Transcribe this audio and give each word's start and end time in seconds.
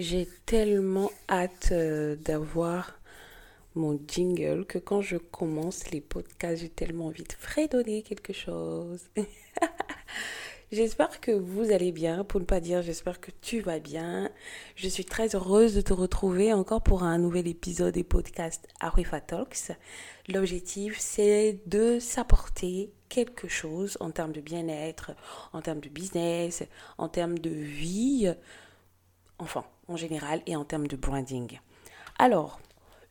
J'ai 0.00 0.26
tellement 0.46 1.10
hâte 1.28 1.72
euh, 1.72 2.16
d'avoir 2.16 2.98
mon 3.74 4.00
jingle 4.08 4.64
que 4.64 4.78
quand 4.78 5.02
je 5.02 5.18
commence 5.18 5.90
les 5.90 6.00
podcasts, 6.00 6.62
j'ai 6.62 6.70
tellement 6.70 7.08
envie 7.08 7.22
de 7.22 7.34
fredonner 7.34 8.00
quelque 8.00 8.32
chose. 8.32 9.10
J'espère 10.72 11.20
que 11.20 11.32
vous 11.32 11.70
allez 11.70 11.92
bien, 11.92 12.24
pour 12.24 12.40
ne 12.40 12.46
pas 12.46 12.60
dire 12.60 12.80
j'espère 12.80 13.20
que 13.20 13.30
tu 13.42 13.60
vas 13.60 13.78
bien. 13.78 14.30
Je 14.74 14.88
suis 14.88 15.04
très 15.04 15.34
heureuse 15.36 15.74
de 15.74 15.82
te 15.82 15.92
retrouver 15.92 16.54
encore 16.54 16.82
pour 16.82 17.02
un 17.02 17.18
nouvel 17.18 17.46
épisode 17.46 17.92
des 17.92 18.04
podcasts 18.04 18.68
Arifa 18.80 19.20
Talks. 19.20 19.72
L'objectif, 20.30 20.96
c'est 20.98 21.60
de 21.66 21.98
s'apporter 21.98 22.90
quelque 23.10 23.48
chose 23.48 23.98
en 24.00 24.12
termes 24.12 24.32
de 24.32 24.40
bien-être, 24.40 25.10
en 25.52 25.60
termes 25.60 25.80
de 25.80 25.90
business, 25.90 26.62
en 26.96 27.10
termes 27.10 27.38
de 27.38 27.50
vie, 27.50 28.34
enfin, 29.40 29.64
en 29.88 29.96
général 29.96 30.42
et 30.46 30.56
en 30.56 30.64
termes 30.64 30.86
de 30.86 30.96
branding. 30.96 31.58
Alors, 32.18 32.60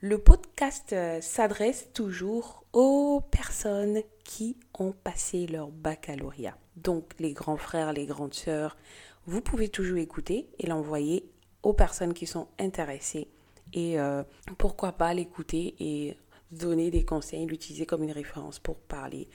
le 0.01 0.17
podcast 0.17 0.93
euh, 0.93 1.19
s'adresse 1.21 1.89
toujours 1.93 2.63
aux 2.71 3.21
personnes 3.31 4.01
qui 4.23 4.55
ont 4.77 4.93
passé 4.93 5.47
leur 5.47 5.69
baccalauréat. 5.69 6.57
Donc, 6.77 7.13
les 7.19 7.33
grands 7.33 7.57
frères, 7.57 7.91
les 7.91 8.05
grandes 8.05 8.33
sœurs, 8.33 8.77
vous 9.25 9.41
pouvez 9.41 9.67
toujours 9.69 9.97
écouter 9.97 10.47
et 10.59 10.67
l'envoyer 10.67 11.29
aux 11.63 11.73
personnes 11.73 12.13
qui 12.13 12.25
sont 12.25 12.47
intéressées. 12.59 13.27
Et 13.73 13.99
euh, 13.99 14.23
pourquoi 14.57 14.93
pas 14.93 15.13
l'écouter 15.13 15.75
et 15.79 16.17
donner 16.51 16.89
des 16.89 17.03
conseils, 17.03 17.45
l'utiliser 17.45 17.85
comme 17.85 18.03
une 18.03 18.11
référence 18.11 18.59
pour 18.59 18.77
parler 18.77 19.27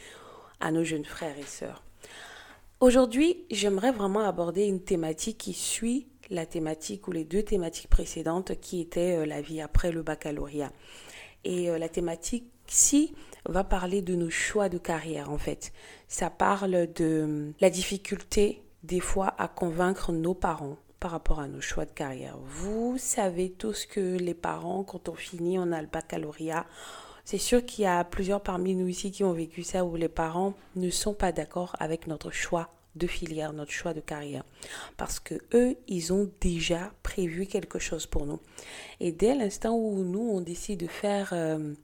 à 0.61 0.73
nos 0.73 0.83
jeunes 0.83 1.05
frères 1.05 1.39
et 1.39 1.43
sœurs. 1.43 1.83
Aujourd'hui, 2.81 3.45
j'aimerais 3.51 3.93
vraiment 3.93 4.21
aborder 4.27 4.65
une 4.65 4.83
thématique 4.83 5.39
qui 5.39 5.53
suit 5.53 6.09
la 6.35 6.47
thématique 6.47 7.09
ou 7.09 7.13
les 7.13 7.25
deux 7.25 7.43
thématiques 7.43 7.89
précédentes 7.89 8.61
qui 8.61 8.81
étaient 8.81 9.17
euh, 9.17 9.27
la 9.27 9.41
vie 9.41 9.61
après 9.61 9.93
le 9.93 10.03
baccalauréat. 10.03 10.73
Et 11.45 11.71
euh, 11.71 11.79
la 11.79 11.89
thématique 11.89 12.51
ci 12.67 13.15
va 13.47 13.65
parler 13.65 14.03
de 14.03 14.15
nos 14.15 14.31
choix 14.31 14.69
de 14.69 14.79
carrière 14.79 15.31
en 15.31 15.39
fait. 15.39 15.73
Ça 16.09 16.31
parle 16.31 16.93
de 16.95 17.05
euh, 17.05 17.51
la 17.61 17.71
difficulté 17.71 18.63
des 18.83 19.01
fois 19.01 19.35
à 19.39 19.49
convaincre 19.49 20.13
nos 20.13 20.35
parents 20.35 20.77
par 21.01 21.11
rapport 21.11 21.41
à 21.41 21.49
nos 21.49 21.61
choix 21.61 21.85
de 21.85 21.91
carrière. 21.91 22.39
Vous 22.45 22.97
savez 22.99 23.51
tous 23.51 23.87
que 23.87 24.17
les 24.17 24.35
parents, 24.35 24.85
quand 24.85 25.09
on 25.09 25.15
finit, 25.15 25.59
on 25.59 25.73
a 25.73 25.81
le 25.81 25.89
baccalauréat. 25.89 26.67
C'est 27.27 27.39
sûr 27.39 27.65
qu'il 27.65 27.85
y 27.85 27.87
a 27.87 28.05
plusieurs 28.05 28.43
parmi 28.43 28.75
nous 28.75 28.89
ici 28.89 29.11
qui 29.11 29.25
ont 29.25 29.33
vécu 29.33 29.63
ça 29.63 29.85
où 29.85 29.97
les 29.97 30.09
parents 30.09 30.55
ne 30.77 30.91
sont 30.91 31.15
pas 31.15 31.33
d'accord 31.33 31.77
avec 31.79 32.07
notre 32.07 32.31
choix 32.31 32.71
de 32.97 33.07
filière, 33.07 33.53
notre 33.53 33.73
choix 33.73 33.95
de 33.95 34.01
carrière. 34.01 34.45
Parce 34.97 35.21
que 35.21 35.35
eux, 35.53 35.77
ils 35.89 36.13
ont 36.13 36.31
déjà 36.41 36.93
prévu 37.03 37.47
quelque 37.47 37.79
chose 37.79 38.07
pour 38.07 38.27
nous. 38.27 38.41
Et 39.01 39.13
dès 39.13 39.35
l'instant 39.35 39.75
où 39.77 40.03
nous, 40.05 40.31
on 40.33 40.41
décide 40.41 40.81
de 40.81 40.87
faire 40.87 41.31
euh, 41.33 41.75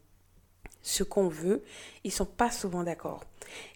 ce 0.82 1.02
qu'on 1.02 1.28
veut, 1.28 1.62
ils 2.04 2.12
sont 2.12 2.26
pas 2.26 2.50
souvent 2.50 2.84
d'accord. 2.84 3.24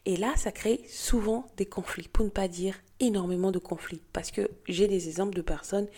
Et 0.07 0.17
là, 0.17 0.33
ça 0.37 0.53
crée 0.53 0.81
souvent 0.89 1.47
des 1.57 1.67
conflits, 1.67 2.09
pour 2.09 2.25
ne 2.25 2.31
pas 2.31 2.49
dire 2.49 2.77
énormément 3.01 3.51
de 3.51 3.59
conflits. 3.59 4.03
Parce 4.13 4.31
que 4.31 4.49
j'ai 4.69 4.89
des 4.89 5.09
exemples 5.09 5.35
de 5.35 5.43
personnes 5.43 5.89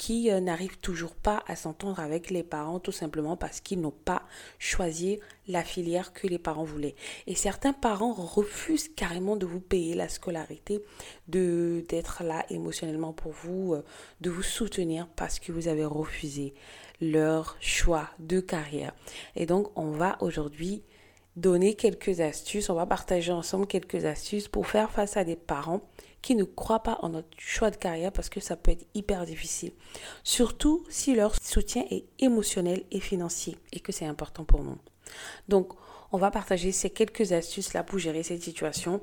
qui 0.00 0.30
euh, 0.30 0.40
n'arrivent 0.40 0.78
toujours 0.78 1.14
pas 1.14 1.44
à 1.46 1.56
s'entendre 1.56 2.00
avec 2.00 2.30
les 2.30 2.42
parents, 2.42 2.80
tout 2.80 2.90
simplement 2.90 3.36
parce 3.36 3.60
qu'ils 3.60 3.82
n'ont 3.82 3.90
pas 3.90 4.22
choisi 4.58 5.20
la 5.46 5.62
filière 5.62 6.14
que 6.14 6.26
les 6.26 6.38
parents 6.38 6.64
voulaient. 6.64 6.94
Et 7.26 7.34
certains 7.34 7.74
parents 7.74 8.14
refusent 8.14 8.88
carrément 8.88 9.36
de 9.36 9.44
vous 9.44 9.60
payer 9.60 9.94
la 9.94 10.08
scolarité, 10.08 10.82
d'être 11.28 12.24
là 12.24 12.46
émotionnellement 12.48 13.12
pour 13.12 13.32
vous, 13.32 13.74
euh, 13.74 13.84
de 14.22 14.30
vous 14.30 14.42
soutenir 14.42 15.06
parce 15.16 15.38
que 15.38 15.52
vous 15.52 15.68
avez 15.68 15.84
refusé 15.84 16.54
leur 17.02 17.58
choix 17.60 18.08
de 18.20 18.40
carrière. 18.40 18.94
Et 19.36 19.44
donc, 19.44 19.70
on 19.76 19.90
va 19.90 20.16
aujourd'hui 20.22 20.82
donner 21.36 21.74
quelques 21.74 22.20
astuces, 22.20 22.70
on 22.70 22.74
va 22.74 22.86
partager 22.86 23.32
ensemble 23.32 23.66
quelques 23.66 24.06
astuces 24.06 24.48
pour 24.48 24.66
faire 24.66 24.90
face 24.90 25.18
à 25.18 25.24
des 25.24 25.36
parents 25.36 25.82
qui 26.22 26.34
ne 26.34 26.44
croient 26.44 26.82
pas 26.82 26.98
en 27.02 27.10
notre 27.10 27.28
choix 27.38 27.70
de 27.70 27.76
carrière 27.76 28.12
parce 28.12 28.28
que 28.28 28.40
ça 28.40 28.56
peut 28.56 28.72
être 28.72 28.86
hyper 28.94 29.24
difficile. 29.26 29.72
Surtout 30.22 30.84
si 30.88 31.14
leur 31.14 31.34
soutien 31.42 31.84
est 31.90 32.04
émotionnel 32.18 32.84
et 32.90 33.00
financier 33.00 33.56
et 33.72 33.80
que 33.80 33.92
c'est 33.92 34.06
important 34.06 34.44
pour 34.44 34.62
nous. 34.62 34.78
Donc, 35.48 35.72
on 36.12 36.18
va 36.18 36.30
partager 36.30 36.72
ces 36.72 36.90
quelques 36.90 37.32
astuces 37.32 37.72
là 37.72 37.82
pour 37.82 37.98
gérer 37.98 38.22
cette 38.22 38.42
situation. 38.42 39.00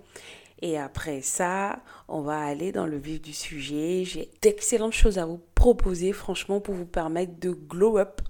Et 0.61 0.77
après 0.77 1.21
ça, 1.21 1.79
on 2.07 2.21
va 2.21 2.39
aller 2.39 2.71
dans 2.71 2.87
le 2.87 2.97
vif 2.97 3.21
du 3.21 3.33
sujet. 3.33 4.03
J'ai 4.05 4.31
d'excellentes 4.41 4.93
choses 4.93 5.17
à 5.17 5.25
vous 5.25 5.39
proposer, 5.55 6.13
franchement, 6.13 6.59
pour 6.59 6.73
vous 6.73 6.85
permettre 6.85 7.39
de 7.39 7.51
glow 7.51 7.97
up, 7.97 8.21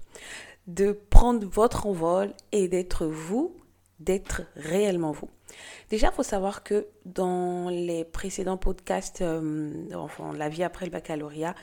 de 0.66 0.92
prendre 0.92 1.46
votre 1.46 1.86
envol 1.86 2.32
et 2.52 2.68
d'être 2.68 3.06
vous, 3.06 3.56
d'être 4.00 4.42
réellement 4.56 5.12
vous. 5.12 5.28
Déjà, 5.90 6.08
il 6.08 6.12
faut 6.12 6.22
savoir 6.22 6.62
que 6.62 6.86
dans 7.04 7.68
les 7.68 8.04
précédents 8.04 8.56
podcasts, 8.56 9.22
euh, 9.22 9.72
enfin, 9.94 10.32
la 10.32 10.48
vie 10.48 10.62
après 10.62 10.86
le 10.86 10.92
baccalauréat, 10.92 11.54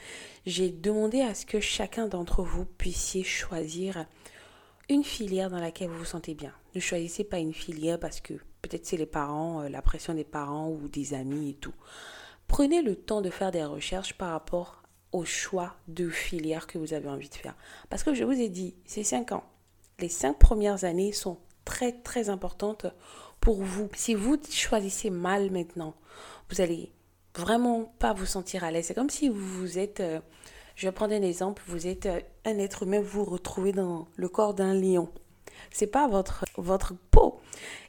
j'ai 0.46 0.70
demandé 0.70 1.22
à 1.22 1.34
ce 1.34 1.46
que 1.46 1.60
chacun 1.60 2.08
d'entre 2.08 2.44
vous 2.44 2.66
puissiez 2.66 3.24
choisir 3.24 4.06
une 4.90 5.04
filière 5.04 5.50
dans 5.50 5.60
laquelle 5.60 5.90
vous 5.90 6.00
vous 6.00 6.06
sentez 6.06 6.34
bien. 6.34 6.52
Ne 6.76 6.80
choisissez 6.80 7.24
pas 7.24 7.40
une 7.40 7.54
filière 7.54 8.00
parce 8.00 8.20
que 8.20 8.34
peut-être 8.62 8.86
c'est 8.86 8.98
les 8.98 9.06
parents, 9.06 9.62
euh, 9.62 9.70
la 9.70 9.82
pression 9.82 10.14
des 10.14 10.24
parents 10.24 10.70
ou 10.70 10.88
des 10.88 11.14
amis 11.14 11.52
et 11.52 11.54
tout. 11.54 11.74
Prenez 12.48 12.82
le 12.82 12.96
temps 12.96 13.22
de 13.22 13.30
faire 13.30 13.52
des 13.52 13.64
recherches 13.64 14.14
par 14.14 14.32
rapport 14.32 14.84
au 15.12 15.26
choix 15.26 15.76
de 15.88 16.10
filière 16.10 16.68
que 16.68 16.78
vous 16.78 16.94
avez 16.94 17.08
envie 17.08 17.30
de 17.30 17.36
faire. 17.36 17.56
Parce 17.90 18.04
que 18.04 18.14
je 18.14 18.24
vous 18.24 18.34
ai 18.40 18.50
dit, 18.50 18.76
c'est 18.86 19.04
5 19.04 19.32
ans. 19.32 19.44
Les 20.00 20.10
5 20.10 20.38
premières 20.38 20.84
années 20.84 21.14
sont 21.14 21.38
très 21.66 21.92
très 21.92 22.30
importantes 22.30 22.86
pour 23.42 23.62
vous. 23.62 23.90
Si 23.96 24.16
vous 24.16 24.38
choisissez 24.50 25.10
mal 25.10 25.52
maintenant, 25.52 25.96
vous 26.50 26.62
allez 26.62 26.92
vraiment 27.36 27.94
pas 28.00 28.14
vous 28.14 28.26
sentir 28.26 28.64
à 28.64 28.72
l'aise. 28.72 28.86
C'est 28.86 28.94
comme 28.94 29.10
si 29.10 29.30
vous 29.30 29.78
êtes, 29.78 30.00
euh, 30.00 30.20
je 30.76 30.88
vais 30.88 30.92
prendre 30.92 31.14
un 31.14 31.22
exemple, 31.22 31.62
vous 31.68 31.88
êtes 31.88 32.06
euh, 32.06 32.20
un 32.46 32.58
être 32.60 32.84
humain, 32.84 33.02
vous 33.02 33.26
vous 33.26 33.32
retrouvez 33.32 33.72
dans 33.74 34.08
le 34.16 34.30
corps 34.30 34.54
d'un 34.54 34.74
lion. 34.74 35.10
C'est 35.72 35.88
pas 35.88 36.08
votre, 36.08 36.46
votre 36.58 36.94
peau. 37.12 37.40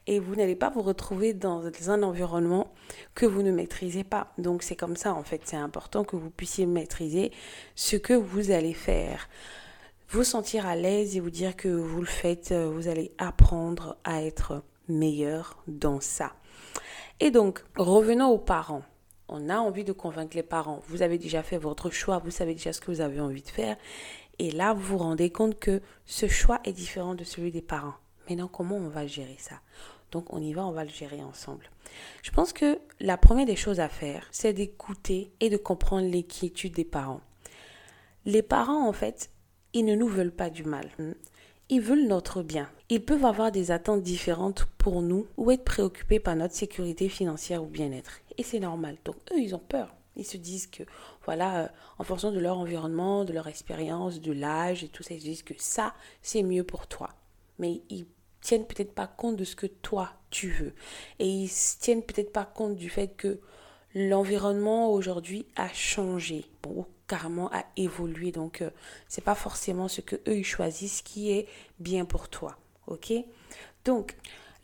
Et 0.07 0.21
vous 0.21 0.37
n'allez 0.37 0.57
pas 0.57 0.71
vous 0.71 0.83
retrouver 0.83 1.35
dans 1.35 1.65
un 1.89 2.03
environnement 2.03 2.73
que 3.15 3.27
vous 3.27 3.43
ne 3.43 3.51
maîtrisez 3.51 4.05
pas. 4.05 4.33
Donc 4.39 4.63
c'est 4.63 4.77
comme 4.77 4.97
ça 4.97 5.15
en 5.15 5.23
fait. 5.23 5.43
C'est 5.45 5.57
important 5.57 6.05
que 6.05 6.17
vous 6.17 6.31
puissiez 6.31 6.67
maîtriser 6.67 7.33
ce 7.75 7.97
que 7.97 8.13
vous 8.13 8.51
allez 8.51 8.75
faire. 8.75 9.29
Vous 10.09 10.23
sentir 10.23 10.67
à 10.67 10.77
l'aise 10.77 11.17
et 11.17 11.21
vous 11.21 11.31
dire 11.31 11.57
que 11.57 11.69
vous 11.69 12.01
le 12.01 12.07
faites, 12.07 12.53
euh, 12.53 12.71
vous 12.71 12.87
allez 12.87 13.13
apprendre 13.19 13.97
à 14.05 14.23
être 14.23 14.63
meilleur 14.89 15.61
dans 15.67 16.01
ça. 16.01 16.33
Et 17.19 17.33
donc, 17.33 17.65
revenons 17.77 18.29
aux 18.29 18.39
parents. 18.39 18.85
On 19.29 19.49
a 19.49 19.59
envie 19.59 19.83
de 19.83 19.93
convaincre 19.93 20.37
les 20.37 20.45
parents. 20.45 20.81
Vous 20.87 21.03
avez 21.03 21.19
déjà 21.19 21.43
fait 21.43 21.59
votre 21.59 21.91
choix, 21.91 22.19
vous 22.19 22.31
savez 22.31 22.55
déjà 22.55 22.73
ce 22.73 22.81
que 22.81 22.93
vous 22.93 23.01
avez 23.01 23.21
envie 23.21 23.43
de 23.43 23.49
faire. 23.49 23.77
Et 24.39 24.53
là, 24.53 24.75
vous 24.75 24.83
vous 24.83 24.99
rendez 24.99 25.31
compte 25.31 25.59
que 25.59 25.83
ce 26.05 26.29
choix 26.29 26.61
est 26.65 26.73
différent 26.73 27.17
de 27.17 27.25
celui 27.25 27.51
des 27.51 27.63
parents. 27.63 27.95
Maintenant, 28.31 28.49
comment 28.49 28.77
on 28.77 28.89
va 28.89 29.09
gérer 29.09 29.37
ça? 29.41 29.57
Donc, 30.13 30.33
on 30.33 30.41
y 30.41 30.53
va, 30.53 30.65
on 30.65 30.71
va 30.71 30.85
le 30.85 30.91
gérer 30.91 31.21
ensemble. 31.21 31.69
Je 32.23 32.31
pense 32.31 32.53
que 32.53 32.79
la 33.01 33.17
première 33.17 33.47
des 33.47 33.57
choses 33.57 33.81
à 33.81 33.89
faire, 33.89 34.29
c'est 34.31 34.53
d'écouter 34.53 35.33
et 35.41 35.51
de 35.51 35.57
comprendre 35.57 36.09
l'inquiétude 36.09 36.75
des 36.75 36.85
parents. 36.85 37.23
Les 38.25 38.43
parents, 38.43 38.87
en 38.87 38.93
fait, 38.93 39.31
ils 39.77 39.85
ne 39.85 39.95
nous 39.95 40.09
veulent 40.09 40.33
pas 40.33 40.49
du 40.49 40.65
mal. 40.65 40.89
Ils 41.69 41.83
veulent 41.83 42.07
notre 42.07 42.43
bien. 42.43 42.71
Ils 42.89 43.05
peuvent 43.05 43.27
avoir 43.27 43.53
des 43.53 43.71
attentes 43.71 44.03
différentes 44.03 44.65
pour 44.79 45.03
nous 45.03 45.27
ou 45.37 45.51
être 45.51 45.65
préoccupés 45.65 46.19
par 46.19 46.35
notre 46.35 46.55
sécurité 46.55 47.11
financière 47.11 47.63
ou 47.63 47.67
bien-être. 47.67 48.21
Et 48.39 48.43
c'est 48.43 48.59
normal. 48.59 48.97
Donc 49.05 49.17
eux, 49.33 49.39
ils 49.39 49.55
ont 49.55 49.59
peur. 49.59 49.95
Ils 50.17 50.25
se 50.25 50.39
disent 50.39 50.67
que, 50.67 50.85
voilà, 51.27 51.65
euh, 51.65 51.69
en 51.99 52.05
fonction 52.05 52.33
de 52.33 52.39
leur 52.39 52.57
environnement, 52.57 53.27
de 53.27 53.35
leur 53.35 53.49
expérience, 53.49 54.23
de 54.23 54.33
l'âge 54.33 54.83
et 54.83 54.89
tout 54.89 55.03
ça, 55.03 55.13
ils 55.13 55.21
se 55.21 55.27
disent 55.27 55.43
que 55.43 55.53
ça, 55.59 55.93
c'est 56.23 56.43
mieux 56.43 56.65
pour 56.65 56.87
toi. 56.87 57.11
Mais 57.59 57.83
ils 57.91 58.07
tiennent 58.41 58.65
peut-être 58.67 58.95
pas 58.95 59.07
compte 59.07 59.37
de 59.37 59.45
ce 59.45 59.57
que 59.57 59.67
toi, 59.67 60.09
tu 60.31 60.49
veux. 60.49 60.73
Et 61.19 61.29
ils 61.29 61.51
tiennent 61.51 62.03
peut-être 62.03 62.33
pas 62.33 62.47
compte 62.47 62.77
du 62.77 62.89
fait 62.89 63.09
que 63.09 63.41
l'environnement 63.95 64.91
aujourd'hui 64.91 65.45
a 65.55 65.69
changé. 65.69 66.47
Bon, 66.63 66.87
carrément 67.07 67.51
à 67.53 67.65
évoluer. 67.77 68.33
Donc, 68.33 68.63
euh, 68.63 68.71
c'est 69.09 69.25
pas 69.25 69.35
forcément 69.35 69.89
ce 69.89 70.01
que 70.01 70.17
eux 70.29 70.39
ils 70.39 70.45
choisissent 70.45 71.03
qui 71.03 71.33
est 71.33 71.47
bien 71.79 72.05
pour 72.05 72.29
toi. 72.29 72.57
Ok? 72.87 73.13
Donc, 73.85 74.17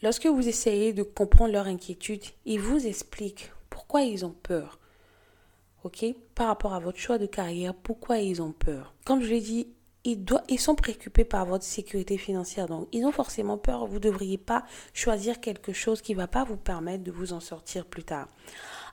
lorsque 0.02 0.26
vous 0.26 0.48
essayez 0.48 0.92
de 0.92 1.02
comprendre 1.02 1.52
leur 1.52 1.66
inquiétude, 1.66 2.24
ils 2.44 2.60
vous 2.60 2.86
expliquent 2.86 3.52
pourquoi 3.70 4.02
ils 4.02 4.24
ont 4.24 4.34
peur. 4.42 4.78
Ok? 5.84 6.04
Par 6.34 6.48
rapport 6.48 6.74
à 6.74 6.80
votre 6.80 6.98
choix 6.98 7.18
de 7.18 7.26
carrière, 7.26 7.74
pourquoi 7.74 8.18
ils 8.18 8.40
ont 8.42 8.52
peur. 8.52 8.94
Comme 9.04 9.22
je 9.22 9.28
l'ai 9.28 9.40
dit, 9.40 9.68
ils, 10.04 10.24
doivent, 10.24 10.44
ils 10.48 10.60
sont 10.60 10.74
préoccupés 10.74 11.24
par 11.24 11.46
votre 11.46 11.64
sécurité 11.64 12.18
financière. 12.18 12.66
Donc, 12.66 12.88
ils 12.92 13.04
ont 13.04 13.12
forcément 13.12 13.58
peur. 13.58 13.86
Vous 13.86 13.94
ne 13.94 14.00
devriez 14.00 14.38
pas 14.38 14.64
choisir 14.92 15.40
quelque 15.40 15.72
chose 15.72 16.02
qui 16.02 16.12
ne 16.12 16.18
va 16.18 16.26
pas 16.26 16.44
vous 16.44 16.56
permettre 16.56 17.04
de 17.04 17.12
vous 17.12 17.32
en 17.32 17.40
sortir 17.40 17.86
plus 17.86 18.04
tard. 18.04 18.28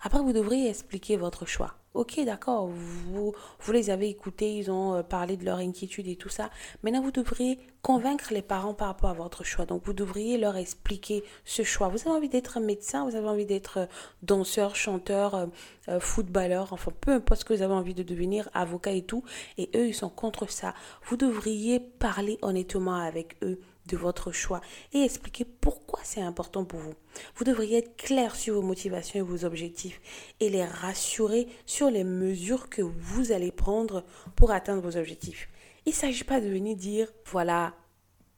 Après, 0.02 0.20
vous 0.20 0.34
devriez 0.34 0.70
expliquer 0.70 1.18
votre 1.18 1.46
choix. 1.46 1.76
Ok, 1.96 2.20
d'accord, 2.24 2.68
vous, 2.68 3.34
vous 3.60 3.72
les 3.72 3.90
avez 3.90 4.10
écoutés, 4.10 4.56
ils 4.56 4.70
ont 4.70 4.94
euh, 4.94 5.02
parlé 5.02 5.38
de 5.38 5.44
leur 5.44 5.58
inquiétude 5.58 6.08
et 6.08 6.16
tout 6.16 6.30
ça. 6.30 6.52
Maintenant, 6.84 7.02
vous 7.02 7.12
devriez 7.12 7.58
convaincre 7.82 8.32
les 8.32 8.44
parents 8.44 8.76
par 8.76 8.90
rapport 8.90 9.10
à 9.10 9.14
votre 9.14 9.44
choix. 9.44 9.66
Donc, 9.66 9.84
vous 9.86 9.94
devriez 9.94 10.38
leur 10.38 10.56
expliquer 10.56 11.24
ce 11.46 11.64
choix. 11.64 11.88
Vous 11.88 12.02
avez 12.02 12.12
envie 12.12 12.30
d'être 12.30 12.60
médecin, 12.60 13.10
vous 13.10 13.16
avez 13.16 13.28
envie 13.28 13.48
d'être 13.48 13.80
euh, 13.80 13.86
danseur, 14.22 14.76
chanteur, 14.76 15.48
euh, 15.88 16.00
footballeur, 16.00 16.74
enfin, 16.74 16.92
peu 17.02 17.12
importe 17.12 17.42
ce 17.42 17.46
que 17.46 17.54
vous 17.56 17.64
avez 17.64 17.74
envie 17.74 17.96
de 17.96 18.04
devenir, 18.04 18.50
avocat 18.54 18.92
et 18.92 19.02
tout. 19.02 19.24
Et 19.58 19.72
eux, 19.76 19.88
ils 19.88 19.96
sont 19.96 20.10
contre 20.10 20.48
ça. 20.50 20.76
Vous 21.08 21.18
devriez 21.18 21.80
parler 21.80 22.38
honnêtement 22.44 22.96
avec 22.96 23.36
eux 23.42 23.60
de 23.90 23.98
votre 23.98 24.32
choix 24.32 24.62
et 24.94 25.04
expliquer 25.04 25.46
pourquoi 25.46 26.00
c'est 26.04 26.22
important 26.22 26.64
pour 26.66 26.80
vous. 26.80 26.94
Vous 27.36 27.44
devriez 27.44 27.80
être 27.80 27.98
clair 27.98 28.36
sur 28.36 28.56
vos 28.56 28.62
motivations 28.62 29.20
et 29.20 29.24
vos 29.24 29.46
objectifs 29.46 30.00
et 30.40 30.50
les 30.50 30.64
rassurer 30.64 31.48
sur 31.66 31.90
les 31.90 32.04
mesures 32.04 32.70
que 32.70 32.82
vous 32.82 33.32
allez 33.32 33.52
prendre 33.52 34.04
pour 34.36 34.52
atteindre 34.52 34.82
vos 34.82 34.98
objectifs. 34.98 35.50
Il 35.86 35.90
ne 35.90 35.96
s'agit 35.96 36.24
pas 36.24 36.42
de 36.42 36.48
venir 36.48 36.76
dire, 36.76 37.12
voilà, 37.26 37.74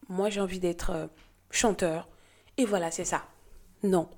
moi 0.09 0.29
j'ai 0.29 0.41
envie 0.41 0.59
d'être 0.59 0.91
euh, 0.91 1.07
chanteur 1.49 2.07
et 2.57 2.65
voilà, 2.65 2.91
c'est 2.91 3.05
ça. 3.05 3.25
Non, 3.83 4.09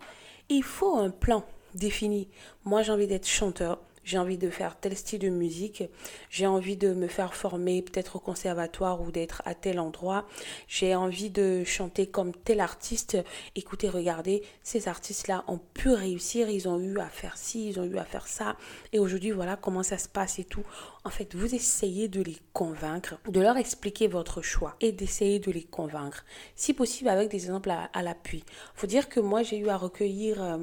il 0.49 0.63
faut 0.63 0.97
un 0.97 1.09
plan 1.09 1.45
défini. 1.73 2.29
Moi 2.65 2.83
j'ai 2.83 2.91
envie 2.91 3.07
d'être 3.07 3.27
chanteur 3.27 3.79
j'ai 4.03 4.17
envie 4.17 4.37
de 4.37 4.49
faire 4.49 4.79
tel 4.79 4.95
style 4.95 5.19
de 5.19 5.29
musique, 5.29 5.83
j'ai 6.29 6.47
envie 6.47 6.77
de 6.77 6.93
me 6.93 7.07
faire 7.07 7.33
former 7.33 7.81
peut-être 7.81 8.17
au 8.17 8.19
conservatoire 8.19 9.01
ou 9.01 9.11
d'être 9.11 9.41
à 9.45 9.55
tel 9.55 9.79
endroit, 9.79 10.25
j'ai 10.67 10.95
envie 10.95 11.29
de 11.29 11.63
chanter 11.63 12.07
comme 12.07 12.33
tel 12.33 12.59
artiste. 12.59 13.17
Écoutez, 13.55 13.89
regardez, 13.89 14.43
ces 14.63 14.87
artistes-là 14.87 15.43
ont 15.47 15.59
pu 15.73 15.89
réussir, 15.89 16.49
ils 16.49 16.67
ont 16.67 16.79
eu 16.79 16.99
à 16.99 17.07
faire 17.07 17.37
ci, 17.37 17.69
ils 17.69 17.79
ont 17.79 17.85
eu 17.85 17.97
à 17.97 18.05
faire 18.05 18.27
ça, 18.27 18.57
et 18.91 18.99
aujourd'hui 18.99 19.31
voilà 19.31 19.55
comment 19.55 19.83
ça 19.83 19.97
se 19.97 20.07
passe 20.07 20.39
et 20.39 20.43
tout. 20.43 20.63
En 21.05 21.09
fait, 21.09 21.35
vous 21.35 21.53
essayez 21.53 22.07
de 22.07 22.21
les 22.21 22.37
convaincre, 22.53 23.15
de 23.27 23.41
leur 23.41 23.57
expliquer 23.57 24.07
votre 24.07 24.41
choix 24.41 24.75
et 24.79 24.91
d'essayer 24.91 25.39
de 25.39 25.51
les 25.51 25.63
convaincre, 25.63 26.23
si 26.55 26.73
possible 26.73 27.09
avec 27.09 27.29
des 27.29 27.37
exemples 27.37 27.71
à, 27.71 28.01
l'appui. 28.01 28.43
Faut 28.75 28.87
dire 28.87 29.09
que 29.09 29.19
moi 29.19 29.43
j'ai 29.43 29.57
eu 29.57 29.69
à 29.69 29.77
recueillir 29.77 30.41
euh, 30.41 30.57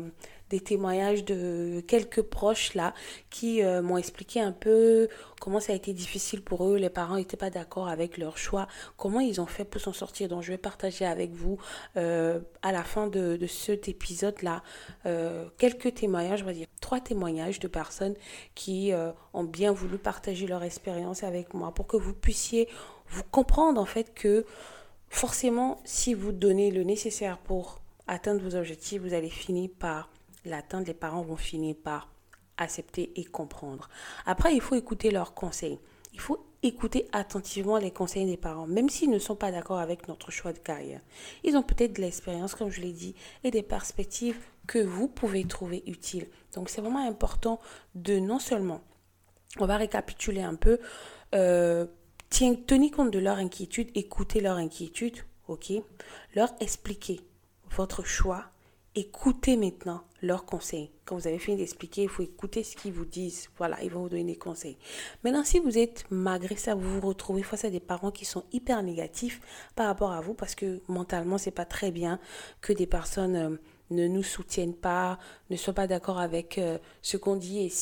des 0.51 0.61
témoignages 0.61 1.25
de 1.25 1.83
quelques 1.87 2.23
proches 2.23 2.75
là 2.75 2.93
qui 3.31 3.63
euh, 3.63 3.83
m'ont 3.83 3.97
expliqué 3.97 4.41
un 4.41 4.53
peu 4.53 5.09
comment 5.41 5.61
ça 5.61 5.73
a 5.73 5.77
été 5.77 5.93
difficile 5.93 6.43
pour 6.43 6.67
eux. 6.67 6.77
Les 6.77 6.91
parents 6.91 7.17
n'étaient 7.17 7.37
pas 7.37 7.51
d'accord 7.51 7.89
avec 7.89 8.19
leur 8.19 8.37
choix, 8.37 8.67
comment 8.97 9.21
ils 9.21 9.41
ont 9.41 9.47
fait 9.47 9.65
pour 9.65 9.81
s'en 9.81 9.93
sortir. 9.93 10.29
Donc 10.29 10.43
je 10.43 10.51
vais 10.51 10.59
partager 10.59 11.07
avec 11.07 11.33
vous 11.33 11.59
euh, 11.97 12.41
à 12.63 12.73
la 12.73 12.83
fin 12.83 13.07
de, 13.07 13.39
cet 13.47 13.89
épisode 13.89 14.43
là 14.43 14.63
euh, 15.07 15.49
quelques 15.57 15.95
témoignages, 15.95 16.41
je 16.41 16.45
vais 16.45 16.53
dire 16.53 16.67
trois 16.81 17.01
témoignages 17.01 17.61
de 17.61 17.69
personnes 17.69 18.15
qui 18.55 18.93
ont 19.33 19.45
bien 19.45 19.73
voulu 19.73 19.99
partager 19.99 20.47
leur 20.47 20.63
expérience 20.63 21.23
avec 21.23 21.55
moi 21.55 21.73
pour 21.73 21.87
que 21.87 21.97
vous 21.97 22.13
puissiez 22.13 22.69
vous 23.09 23.23
comprendre 23.31 23.81
en 23.81 23.85
fait 23.85 24.13
que 24.15 24.45
forcément 25.09 25.81
si 25.85 26.15
vous 26.15 26.33
donnez 26.33 26.71
le 26.71 26.83
nécessaire 26.83 27.39
pour 27.39 27.81
atteindre 28.07 28.43
vos 28.43 28.57
objectifs, 28.57 29.01
vous 29.01 29.15
allez 29.15 29.31
finir 29.31 29.71
par 29.79 30.11
l'atteinte, 30.45 30.87
les 30.87 30.95
parents 30.95 31.23
vont 31.23 31.37
finir 31.37 31.77
par 31.83 32.09
accepter 32.57 33.13
et 33.19 33.25
comprendre. 33.25 33.89
Après, 34.27 34.55
il 34.55 34.61
faut 34.61 34.75
écouter 34.75 35.11
leurs 35.11 35.35
conseils. 35.35 35.79
Il 36.13 36.21
faut 36.21 36.45
écouter 36.63 37.09
attentivement 37.13 37.79
les 37.79 37.91
conseils 37.91 38.27
des 38.27 38.37
parents, 38.37 38.67
même 38.67 38.91
s'ils 38.91 39.11
ne 39.11 39.19
sont 39.19 39.37
pas 39.37 39.51
d'accord 39.51 39.79
avec 39.79 40.09
notre 40.09 40.31
choix 40.31 40.53
de 40.53 40.59
carrière. 40.59 41.01
Ils 41.43 41.57
ont 41.57 41.63
peut-être 41.63 41.95
de 41.95 42.03
l'expérience, 42.03 42.55
comme 42.55 42.71
je 42.71 42.81
l'ai 42.81 42.93
dit, 42.93 43.15
et 43.45 43.51
des 43.51 43.63
perspectives 43.63 44.39
que 44.67 44.79
vous 44.79 45.09
pouvez 45.09 45.45
trouver 45.45 45.83
utiles. 45.87 46.29
Donc 46.55 46.69
c'est 46.69 46.81
vraiment 46.81 47.07
important 47.07 47.61
de 47.95 48.19
non 48.19 48.39
seulement, 48.39 48.83
on 49.59 49.67
va 49.67 49.77
récapituler 49.77 50.43
un 50.43 50.55
peu, 50.55 50.79
euh, 51.35 51.87
tenir 52.31 52.91
compte 52.91 53.11
de 53.11 53.19
leur 53.19 53.39
inquiétude, 53.39 53.91
écouter 53.95 54.41
leur 54.41 54.57
inquiétude, 54.57 55.17
ok, 55.49 55.73
leur 56.35 56.51
expliquer 56.61 57.21
votre 57.71 58.05
choix, 58.05 58.45
écoutez 58.95 59.57
maintenant 59.57 60.03
leurs 60.23 60.45
conseils. 60.45 60.91
Quand 61.05 61.17
vous 61.17 61.27
avez 61.27 61.39
fini 61.39 61.57
d'expliquer, 61.57 62.03
il 62.03 62.09
faut 62.09 62.23
écouter 62.23 62.63
ce 62.63 62.77
qu'ils 62.77 62.93
vous 62.93 63.05
disent. 63.05 63.49
Voilà, 63.57 63.83
ils 63.83 63.91
vont 63.91 64.03
vous 64.03 64.09
donner 64.09 64.25
des 64.25 64.37
conseils. 64.37 64.77
Maintenant, 65.25 65.45
si 65.45 65.59
vous 65.59 65.79
êtes, 65.79 66.05
malgré 66.11 66.57
ça, 66.57 66.75
vous 66.75 67.01
vous 67.01 67.09
retrouvez 67.09 67.43
face 67.43 67.65
à 67.65 67.71
des 67.71 67.81
parents 67.81 68.11
qui 68.11 68.25
sont 68.25 68.45
hyper 68.53 68.83
négatifs 68.83 69.41
par 69.77 69.87
rapport 69.87 70.13
à 70.13 70.21
vous, 70.21 70.35
parce 70.35 70.55
que 70.55 70.81
mentalement, 70.89 71.39
c'est 71.39 71.51
pas 71.51 71.65
très 71.65 71.91
bien 71.91 72.19
que 72.61 72.73
des 72.73 72.87
personnes 72.87 73.37
euh, 73.37 73.57
ne 73.91 74.07
nous 74.07 74.23
soutiennent 74.23 74.75
pas, 74.75 75.19
ne 75.51 75.57
soient 75.57 75.75
pas 75.75 75.87
d'accord 75.87 76.19
avec 76.19 76.59
euh, 76.59 76.79
ce 77.03 77.17
qu'on 77.17 77.37
dit. 77.37 77.61
Et 77.61 77.73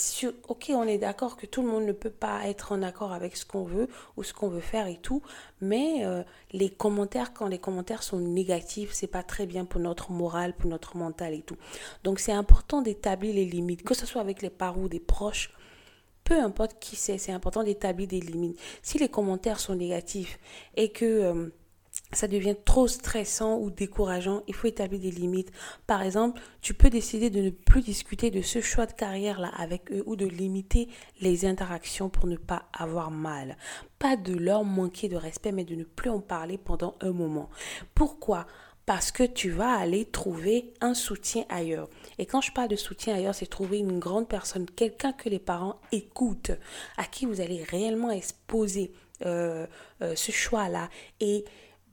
ok, 0.49 0.71
on 0.71 0.85
est 0.85 0.99
d'accord 0.99 1.37
que 1.37 1.47
tout 1.47 1.63
le 1.63 1.69
monde 1.69 1.85
ne 1.85 1.93
peut 1.93 2.11
pas 2.11 2.49
être 2.49 2.73
en 2.73 2.83
accord 2.83 3.13
avec 3.13 3.37
ce 3.37 3.45
qu'on 3.45 3.65
veut 3.65 3.89
ou 4.17 4.23
ce 4.23 4.33
qu'on 4.33 4.49
veut 4.49 4.61
faire 4.61 4.87
et 4.87 4.97
tout, 4.97 5.23
mais 5.61 6.05
euh, 6.05 6.23
les 6.53 6.71
commentaires, 6.71 7.33
quand 7.35 7.47
les 7.47 7.59
commentaires 7.59 8.03
sont 8.03 8.19
négatifs, 8.19 8.93
c'est 8.93 9.07
pas 9.07 9.23
très 9.23 9.47
bien 9.47 9.65
pour 9.65 9.81
notre 9.81 10.11
morale, 10.11 10.55
pour 10.55 10.71
notre 10.71 10.97
mental 10.97 11.35
et 11.35 11.43
tout. 11.43 11.57
Donc 12.05 12.21
c'est 12.21 12.33
important 12.33 12.83
d'établir 12.83 13.35
les 13.35 13.45
limites, 13.45 13.83
que 13.83 13.95
ce 13.95 14.07
soit 14.07 14.23
avec 14.23 14.43
les 14.43 14.51
parents 14.51 14.83
ou 14.83 14.89
des 14.89 15.01
proches. 15.01 15.53
Peu 16.25 16.39
importe 16.39 16.79
qui 16.79 16.97
c'est, 16.97 17.17
c'est 17.17 17.33
important 17.33 17.63
d'établir 17.63 18.07
des 18.07 18.21
limites. 18.21 18.59
Si 18.83 18.99
les 18.99 19.09
commentaires 19.09 19.61
sont 19.61 19.75
négatifs 19.75 20.39
et 20.77 20.91
que 20.91 21.05
euh, 21.05 21.49
ça 22.13 22.27
devient 22.27 22.57
trop 22.65 22.89
stressant 22.89 23.59
ou 23.59 23.71
décourageant, 23.71 24.43
il 24.49 24.55
faut 24.55 24.67
établir 24.67 25.01
des 25.01 25.11
limites. 25.11 25.53
Par 25.87 26.03
exemple, 26.03 26.41
tu 26.63 26.75
peux 26.75 26.91
décider 26.91 27.29
de 27.29 27.41
ne 27.41 27.51
plus 27.51 27.83
discuter 27.83 28.31
de 28.31 28.41
ce 28.41 28.61
choix 28.61 28.87
de 28.87 28.93
carrière 28.93 29.41
là 29.41 29.51
avec 29.57 29.93
eux 29.93 30.03
ou 30.07 30.17
de 30.17 30.27
limiter 30.27 30.89
les 31.21 31.45
interactions 31.45 32.09
pour 32.09 32.27
ne 32.27 32.37
pas 32.37 32.65
avoir 32.73 33.11
mal. 33.11 33.57
Pas 33.99 34.17
de 34.17 34.35
leur 34.35 34.65
manquer 34.65 35.09
de 35.09 35.17
respect, 35.17 35.53
mais 35.53 35.65
de 35.65 35.75
ne 35.75 35.85
plus 35.85 36.11
en 36.11 36.21
parler 36.21 36.57
pendant 36.57 36.95
un 37.01 37.13
moment. 37.13 37.51
Pourquoi? 37.95 38.47
Parce 38.87 39.13
que 39.13 39.25
tu 39.25 39.51
vas 39.51 39.75
aller 39.75 40.07
trouver 40.07 40.73
un 40.81 40.95
soutien 40.95 41.45
ailleurs. 41.51 41.91
Et 42.17 42.25
quand 42.25 42.41
je 42.41 42.53
parle 42.53 42.69
de 42.69 42.77
soutien 42.77 43.15
ailleurs, 43.15 43.35
c'est 43.35 43.47
trouver 43.47 43.79
une 43.79 43.99
grande 43.99 44.29
personne, 44.29 44.65
quelqu'un 44.65 45.13
que 45.13 45.29
les 45.29 45.39
parents 45.39 45.79
écoutent, 45.93 46.53
à 46.97 47.05
qui 47.05 47.27
vous 47.27 47.43
allez 47.43 47.63
réellement 47.65 48.11
exposer 48.11 48.93
euh, 49.27 49.67
euh, 50.01 50.15
ce 50.17 50.33
choix-là. 50.33 50.89
Et 51.21 51.45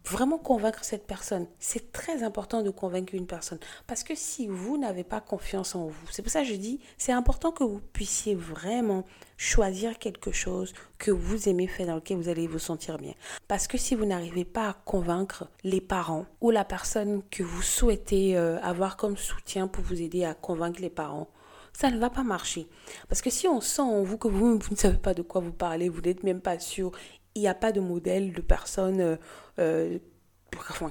vraiment 0.06 0.38
convaincre 0.38 0.84
cette 0.84 1.08
personne. 1.08 1.48
C'est 1.60 1.92
très 1.92 2.24
important 2.24 2.62
de 2.62 2.70
convaincre 2.70 3.16
une 3.16 3.28
personne. 3.28 3.60
Parce 3.88 4.04
que 4.04 4.16
si 4.16 4.48
vous 4.48 4.78
n'avez 4.78 5.04
pas 5.04 5.22
confiance 5.22 5.76
en 5.76 5.88
vous, 5.88 6.08
c'est 6.12 6.22
pour 6.22 6.32
ça 6.32 6.42
que 6.42 6.48
je 6.48 6.56
dis, 6.56 6.80
c'est 6.98 7.12
important 7.12 7.52
que 7.52 7.64
vous 7.64 7.82
puissiez 7.94 8.36
vraiment 8.36 9.06
choisir 9.38 9.98
quelque 10.00 10.32
chose 10.32 10.74
que 10.98 11.12
vous 11.12 11.50
aimez 11.50 11.68
faire, 11.68 11.88
dans 11.88 11.96
lequel 11.96 12.18
vous 12.18 12.30
allez 12.30 12.48
vous 12.48 12.60
sentir 12.60 12.98
bien. 12.98 13.14
Parce 13.48 13.68
que 13.68 13.78
si 13.78 13.96
vous 13.96 14.06
n'arrivez 14.06 14.46
pas 14.46 14.70
à 14.70 14.74
convaincre 14.74 15.48
les 15.64 15.82
parents 15.82 16.26
ou 16.42 16.52
la 16.52 16.64
personne 16.64 17.22
que 17.30 17.44
vous 17.44 17.62
souhaitez 17.62 18.38
euh, 18.38 18.60
avoir 18.62 18.98
comme 18.98 19.18
soutien 19.18 19.68
pour 19.68 19.84
vous 19.84 20.02
aider 20.02 20.24
à 20.24 20.34
convaincre 20.34 20.82
les 20.82 20.90
parents, 20.90 21.28
ça 21.74 21.92
ne 21.92 22.00
va 22.00 22.10
pas 22.10 22.24
marcher. 22.24 22.68
Parce 23.10 23.22
que 23.22 23.30
si 23.30 23.48
on 23.48 23.60
sent 23.60 23.82
en 23.82 24.04
vous 24.04 24.18
que 24.18 24.30
vous, 24.30 24.58
vous 24.58 24.72
ne 24.72 24.78
savez 24.78 24.98
pas 24.98 25.14
de 25.14 25.22
quoi 25.22 25.42
vous 25.42 25.52
parlez, 25.52 25.90
vous 25.90 26.02
n'êtes 26.02 26.24
même 26.24 26.40
pas 26.40 26.58
sûr, 26.58 26.92
il 27.36 27.42
n'y 27.42 27.48
a 27.48 27.54
pas 27.54 27.72
de 27.72 27.82
modèle 27.82 28.34
de 28.34 28.42
personne 28.42 29.02
euh, 29.02 29.16
euh, 29.60 30.00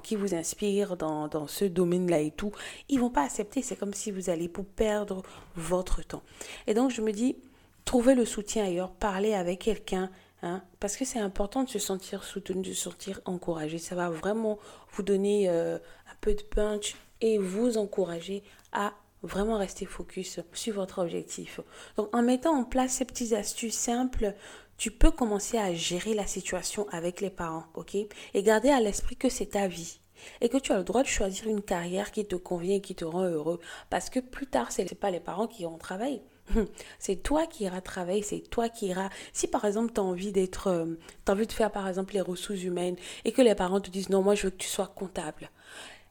qui 0.02 0.14
vous 0.16 0.34
inspire 0.34 0.96
dans, 0.96 1.46
ce 1.46 1.64
domaine-là 1.64 2.20
et 2.20 2.30
tout, 2.30 2.52
ils 2.88 3.00
vont 3.00 3.10
pas 3.10 3.24
accepter. 3.24 3.62
C'est 3.62 3.76
comme 3.76 3.94
si 3.94 4.10
vous 4.10 4.28
allez 4.30 4.48
perdre 4.48 5.22
votre 5.56 6.02
temps. 6.02 6.22
Et 6.66 6.74
donc, 6.74 6.90
je 6.90 7.00
me 7.00 7.12
dis, 7.12 7.36
trouvez 7.84 8.14
le 8.14 8.26
soutien 8.26 8.64
ailleurs, 8.64 8.92
parlez 8.92 9.32
avec 9.32 9.60
quelqu'un, 9.60 10.10
hein, 10.42 10.62
parce 10.80 10.96
que 10.96 11.04
c'est 11.04 11.18
important 11.18 11.64
de 11.64 11.70
se 11.70 11.78
sentir 11.78 12.24
soutenu, 12.24 12.62
de 12.62 12.74
se 12.74 12.82
sentir 12.82 13.20
encouragé. 13.24 13.78
Ça 13.78 13.94
va 13.94 14.10
vraiment 14.10 14.58
vous 14.92 15.02
donner 15.02 15.48
euh, 15.48 15.76
un 15.76 16.16
peu 16.20 16.34
de 16.34 16.42
punch 16.42 16.94
et 17.20 17.38
vous 17.38 17.78
encourager 17.78 18.42
à 18.72 18.92
vraiment 19.22 19.56
rester 19.56 19.86
focus 19.86 20.40
sur 20.52 20.74
votre 20.74 20.98
objectif. 20.98 21.60
Donc 21.96 22.14
en 22.14 22.22
mettant 22.22 22.54
en 22.54 22.64
place 22.64 22.92
ces 22.92 23.06
petites 23.06 23.32
astuces 23.32 23.74
simples, 23.74 24.34
tu 24.76 24.90
peux 24.90 25.10
commencer 25.10 25.58
à 25.58 25.72
gérer 25.72 26.14
la 26.14 26.26
situation 26.26 26.86
avec 26.90 27.20
les 27.20 27.30
parents, 27.30 27.64
ok? 27.74 27.94
Et 27.94 28.42
garder 28.42 28.70
à 28.70 28.80
l'esprit 28.80 29.16
que 29.16 29.28
c'est 29.28 29.46
ta 29.46 29.68
vie 29.68 30.00
et 30.40 30.48
que 30.48 30.56
tu 30.56 30.72
as 30.72 30.78
le 30.78 30.84
droit 30.84 31.02
de 31.02 31.08
choisir 31.08 31.48
une 31.48 31.62
carrière 31.62 32.10
qui 32.10 32.24
te 32.24 32.36
convient 32.36 32.76
et 32.76 32.80
qui 32.80 32.94
te 32.94 33.04
rend 33.04 33.24
heureux. 33.24 33.60
Parce 33.90 34.10
que 34.10 34.20
plus 34.20 34.46
tard, 34.46 34.72
ce 34.72 34.82
n'est 34.82 34.88
pas 34.88 35.10
les 35.10 35.20
parents 35.20 35.46
qui 35.46 35.62
iront 35.62 35.78
travailler. 35.78 36.22
C'est 36.98 37.16
toi 37.16 37.46
qui 37.46 37.64
iras 37.64 37.80
travailler, 37.80 38.22
c'est 38.22 38.40
toi 38.40 38.68
qui 38.68 38.88
iras. 38.88 39.08
Si 39.32 39.46
par 39.46 39.64
exemple 39.64 39.94
tu 39.94 40.00
as 40.00 40.04
envie 40.04 40.30
d'être, 40.30 40.66
euh, 40.66 40.98
tu 41.24 41.32
envie 41.32 41.46
de 41.46 41.52
faire 41.52 41.70
par 41.70 41.88
exemple 41.88 42.12
les 42.12 42.20
ressources 42.20 42.62
humaines 42.62 42.96
et 43.24 43.32
que 43.32 43.40
les 43.40 43.54
parents 43.54 43.80
te 43.80 43.88
disent 43.88 44.10
non, 44.10 44.22
moi 44.22 44.34
je 44.34 44.42
veux 44.42 44.50
que 44.50 44.56
tu 44.56 44.68
sois 44.68 44.88
comptable. 44.88 45.50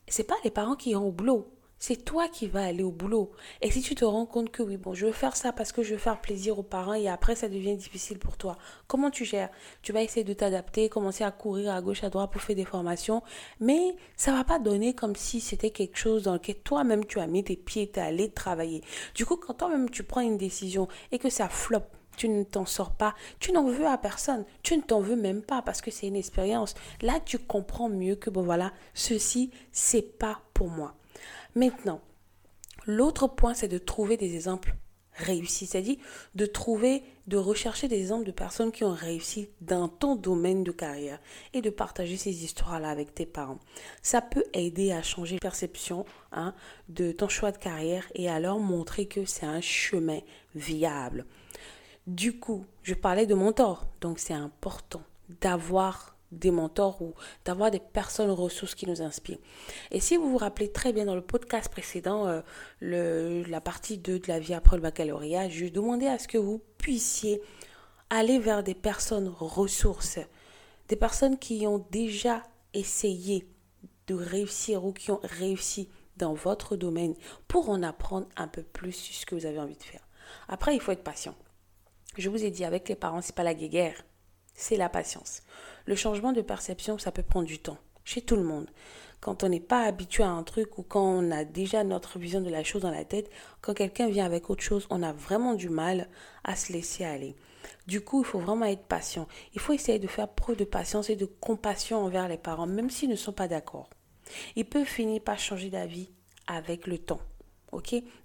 C'est 0.08 0.24
pas 0.24 0.36
les 0.44 0.50
parents 0.50 0.76
qui 0.76 0.90
iront 0.90 1.10
au 1.10 1.12
boulot, 1.12 1.53
c'est 1.86 2.06
toi 2.06 2.30
qui 2.30 2.48
vas 2.48 2.64
aller 2.64 2.82
au 2.82 2.92
boulot. 2.92 3.34
Et 3.62 3.70
si 3.70 3.82
tu 3.82 3.94
te 3.94 4.06
rends 4.06 4.26
compte 4.26 4.52
que 4.52 4.64
oui, 4.64 4.78
bon, 4.78 4.94
je 4.94 5.08
veux 5.08 5.12
faire 5.12 5.36
ça 5.36 5.52
parce 5.52 5.74
que 5.74 5.84
je 5.84 5.96
veux 5.96 6.00
faire 6.00 6.22
plaisir 6.22 6.58
aux 6.58 6.64
parents 6.64 6.94
et 6.94 7.10
après 7.10 7.36
ça 7.36 7.50
devient 7.50 7.76
difficile 7.76 8.20
pour 8.20 8.38
toi, 8.38 8.58
comment 8.88 9.12
tu 9.12 9.26
gères? 9.26 9.50
Tu 9.82 9.92
vas 9.92 10.02
essayer 10.02 10.24
de 10.24 10.32
t'adapter, 10.32 10.88
commencer 10.88 11.26
à 11.26 11.32
courir 11.32 11.74
à 11.74 11.82
gauche, 11.82 12.06
à 12.06 12.10
droite 12.10 12.32
pour 12.32 12.42
faire 12.42 12.56
des 12.56 12.64
formations, 12.64 13.22
mais 13.60 13.98
ça 14.16 14.32
va 14.32 14.46
pas 14.46 14.60
donner 14.60 14.94
comme 14.96 15.18
si 15.18 15.42
c'était 15.42 15.72
quelque 15.72 15.98
chose 15.98 16.24
dans 16.24 16.32
lequel 16.32 16.56
toi-même 16.56 17.04
tu 17.04 17.20
as 17.20 17.28
mis 17.28 17.44
tes 17.44 17.58
pieds, 17.58 17.92
tu 17.92 18.00
es 18.00 18.02
allé 18.02 18.32
travailler. 18.32 18.82
Du 19.14 19.26
coup, 19.26 19.36
quand 19.36 19.56
toi-même 19.56 19.90
tu 19.90 20.04
prends 20.04 20.22
une 20.22 20.38
décision 20.38 20.88
et 21.12 21.20
que 21.20 21.30
ça 21.30 21.50
floppe, 21.50 21.98
tu 22.16 22.30
ne 22.30 22.46
t'en 22.46 22.66
sors 22.66 22.92
pas, 22.92 23.14
tu 23.42 23.52
n'en 23.52 23.68
veux 23.68 23.88
à 23.88 23.98
personne, 23.98 24.46
tu 24.62 24.78
ne 24.78 24.84
t'en 24.84 25.02
veux 25.02 25.18
même 25.18 25.42
pas 25.42 25.62
parce 25.62 25.82
que 25.82 25.92
c'est 25.92 26.08
une 26.08 26.16
expérience. 26.16 26.76
Là, 27.02 27.20
tu 27.20 27.40
comprends 27.40 27.90
mieux 27.90 28.16
que 28.16 28.30
bon 28.30 28.44
voilà, 28.44 28.72
ceci 28.94 29.52
c'est 29.74 30.18
pas 30.18 30.40
pour 30.54 30.70
moi. 30.70 30.96
Maintenant, 31.56 32.02
l'autre 32.86 33.28
point 33.28 33.54
c'est 33.54 33.68
de 33.68 33.78
trouver 33.78 34.18
des 34.18 34.36
exemples 34.36 34.76
réussis, 35.16 35.68
c'est-à-dire 35.68 35.98
de 36.36 36.46
trouver, 36.46 37.04
de 37.28 37.38
rechercher 37.38 37.88
des 37.88 38.00
exemples 38.00 38.26
de 38.26 38.32
personnes 38.32 38.72
qui 38.72 38.84
ont 38.84 38.94
réussi 38.94 39.50
dans 39.62 39.88
ton 39.88 40.16
domaine 40.16 40.64
de 40.64 40.72
carrière 40.72 41.20
et 41.54 41.62
de 41.62 41.70
partager 41.70 42.18
ces 42.18 42.44
histoires-là 42.44 42.90
avec 42.90 43.14
tes 43.14 43.26
parents. 43.26 43.60
Ça 44.02 44.22
peut 44.22 44.44
aider 44.54 44.92
à 44.92 45.04
changer 45.04 45.36
la 45.36 45.40
perception 45.40 46.06
hein, 46.32 46.54
de 46.90 47.12
ton 47.12 47.30
choix 47.30 47.52
de 47.52 47.58
carrière 47.58 48.06
et 48.16 48.30
à 48.30 48.40
leur 48.40 48.60
montrer 48.60 49.06
que 49.06 49.26
c'est 49.26 49.46
un 49.46 49.62
chemin 49.62 50.20
viable. 50.56 51.26
Du 52.08 52.38
coup, 52.38 52.66
je 52.82 52.94
parlais 52.94 53.28
de 53.28 53.36
mentors, 53.36 53.86
donc 54.02 54.20
c'est 54.20 54.34
important 54.34 55.02
d'avoir 55.42 56.13
des 56.40 56.52
mentors 56.52 57.02
ou 57.02 57.14
d'avoir 57.46 57.72
des 57.72 57.80
personnes 57.80 58.32
ressources 58.32 58.76
qui 58.76 58.88
nous 58.88 59.02
inspirent. 59.02 59.40
Et 59.92 60.00
si 60.00 60.18
vous 60.18 60.30
vous 60.30 60.38
rappelez 60.38 60.72
très 60.72 60.94
bien 60.94 61.06
dans 61.06 61.16
le 61.16 61.22
podcast 61.22 61.70
précédent, 61.70 62.28
euh, 62.28 62.42
le, 62.80 63.44
la 63.44 63.62
partie 63.62 63.98
2 63.98 64.20
de 64.20 64.28
la 64.28 64.40
vie 64.40 64.54
après 64.54 64.76
le 64.76 64.82
baccalauréat, 64.82 65.50
je 65.50 65.66
demandais 65.66 66.08
à 66.08 66.20
ce 66.20 66.28
que 66.28 66.38
vous 66.38 66.62
puissiez 66.78 67.42
aller 68.10 68.40
vers 68.40 68.64
des 68.64 68.76
personnes 68.76 69.28
ressources, 69.28 70.20
des 70.88 70.96
personnes 70.96 71.38
qui 71.38 71.66
ont 71.66 71.86
déjà 71.92 72.44
essayé 72.74 73.48
de 74.08 74.16
réussir 74.16 74.86
ou 74.86 74.94
qui 74.94 75.12
ont 75.12 75.20
réussi 75.24 75.90
dans 76.18 76.34
votre 76.34 76.76
domaine 76.76 77.16
pour 77.48 77.70
en 77.70 77.82
apprendre 77.84 78.28
un 78.36 78.48
peu 78.48 78.64
plus 78.64 78.92
sur 78.92 79.16
ce 79.16 79.26
que 79.26 79.36
vous 79.36 79.46
avez 79.46 79.60
envie 79.60 79.78
de 79.78 79.84
faire. 79.84 80.08
Après, 80.48 80.76
il 80.76 80.82
faut 80.82 80.92
être 80.92 81.04
patient. 81.04 81.36
Je 82.18 82.30
vous 82.30 82.44
ai 82.44 82.52
dit, 82.52 82.66
avec 82.66 82.88
les 82.90 82.96
parents, 82.96 83.22
c'est 83.22 83.36
pas 83.36 83.44
la 83.44 83.56
guéguerre, 83.56 84.04
c'est 84.54 84.78
la 84.78 84.90
patience. 84.90 85.42
Le 85.86 85.96
changement 85.96 86.32
de 86.32 86.42
perception, 86.42 86.98
ça 86.98 87.12
peut 87.12 87.24
prendre 87.24 87.48
du 87.48 87.60
temps, 87.60 87.78
chez 88.06 88.22
tout 88.22 88.36
le 88.36 88.44
monde. 88.44 88.70
Quand 89.20 89.44
on 89.44 89.50
n'est 89.50 89.60
pas 89.60 89.84
habitué 89.84 90.24
à 90.24 90.30
un 90.30 90.44
truc 90.44 90.78
ou 90.78 90.84
quand 90.84 91.04
on 91.04 91.32
a 91.32 91.46
déjà 91.46 91.84
notre 91.84 92.20
vision 92.20 92.42
de 92.42 92.50
la 92.50 92.64
chose 92.64 92.82
dans 92.82 92.92
la 92.92 93.06
tête, 93.06 93.30
quand 93.62 93.74
quelqu'un 93.74 94.10
vient 94.10 94.26
avec 94.26 94.50
autre 94.50 94.64
chose, 94.64 94.88
on 94.90 95.04
a 95.04 95.14
vraiment 95.14 95.54
du 95.54 95.70
mal 95.70 96.10
à 96.44 96.56
se 96.56 96.74
laisser 96.74 97.06
aller. 97.06 97.36
Du 97.88 98.02
coup, 98.02 98.22
il 98.22 98.26
faut 98.26 98.40
vraiment 98.40 98.66
être 98.66 98.84
patient. 98.84 99.28
Il 99.54 99.62
faut 99.62 99.74
essayer 99.74 100.00
de 100.00 100.08
faire 100.08 100.28
preuve 100.28 100.58
de 100.58 100.66
patience 100.66 101.10
et 101.10 101.16
de 101.16 101.26
compassion 101.26 102.04
envers 102.04 102.28
les 102.28 102.38
parents, 102.38 102.68
même 102.68 102.90
s'ils 102.90 103.10
ne 103.10 103.16
sont 103.16 103.34
pas 103.34 103.48
d'accord. 103.48 103.90
Ils 104.56 104.66
peuvent 104.66 104.86
finir 104.86 105.22
par 105.22 105.40
changer 105.40 105.70
d'avis 105.70 106.10
avec 106.48 106.88
le 106.88 106.98
temps. 106.98 107.22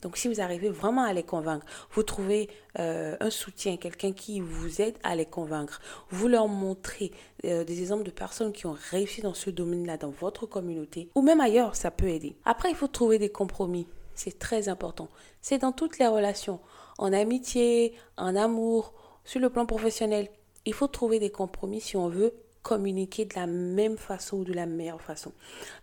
Donc, 0.03 0.17
si 0.17 0.29
vous 0.29 0.41
arrivez 0.41 0.69
vraiment 0.69 1.03
à 1.03 1.13
les 1.13 1.23
convaincre, 1.23 1.67
vous 1.91 2.03
trouvez 2.03 2.49
euh, 2.79 3.17
un 3.21 3.31
soutien, 3.31 3.77
quelqu'un 3.77 4.13
qui 4.13 4.41
vous 4.41 4.81
aide 4.81 4.97
à 5.03 5.17
les 5.17 5.27
convaincre, 5.27 5.81
vous 6.11 6.29
leur 6.29 6.49
montrez 6.49 7.13
euh, 7.45 7.65
des 7.65 7.81
exemples 7.81 8.05
de 8.05 8.11
personnes 8.11 8.53
qui 8.53 8.67
ont 8.67 8.77
réussi 8.91 9.23
dans 9.23 9.35
ce 9.35 9.51
domaine-là, 9.51 9.97
dans 9.97 10.11
votre 10.11 10.47
communauté, 10.47 11.09
ou 11.15 11.23
même 11.23 11.41
ailleurs, 11.41 11.77
ça 11.77 11.91
peut 11.91 12.09
aider. 12.09 12.37
Après, 12.45 12.71
il 12.71 12.77
faut 12.77 12.89
trouver 12.89 13.19
des 13.19 13.31
compromis. 13.31 13.87
C'est 14.15 14.39
très 14.39 14.69
important. 14.69 15.09
C'est 15.41 15.59
dans 15.59 15.73
toutes 15.73 15.99
les 15.99 16.09
relations, 16.09 16.61
en 16.99 17.13
amitié, 17.13 17.95
en 18.17 18.35
amour, 18.35 18.93
sur 19.25 19.41
le 19.41 19.51
plan 19.51 19.67
professionnel. 19.67 20.29
Il 20.65 20.75
faut 20.75 20.89
trouver 20.89 21.19
des 21.19 21.31
compromis 21.31 21.81
si 21.81 21.97
on 21.97 22.09
veut 22.09 22.35
communiquer 22.69 23.25
de 23.25 23.35
la 23.35 23.47
même 23.47 23.97
façon 23.97 24.41
ou 24.41 24.45
de 24.45 24.53
la 24.53 24.67
meilleure 24.67 25.01
façon. 25.01 25.33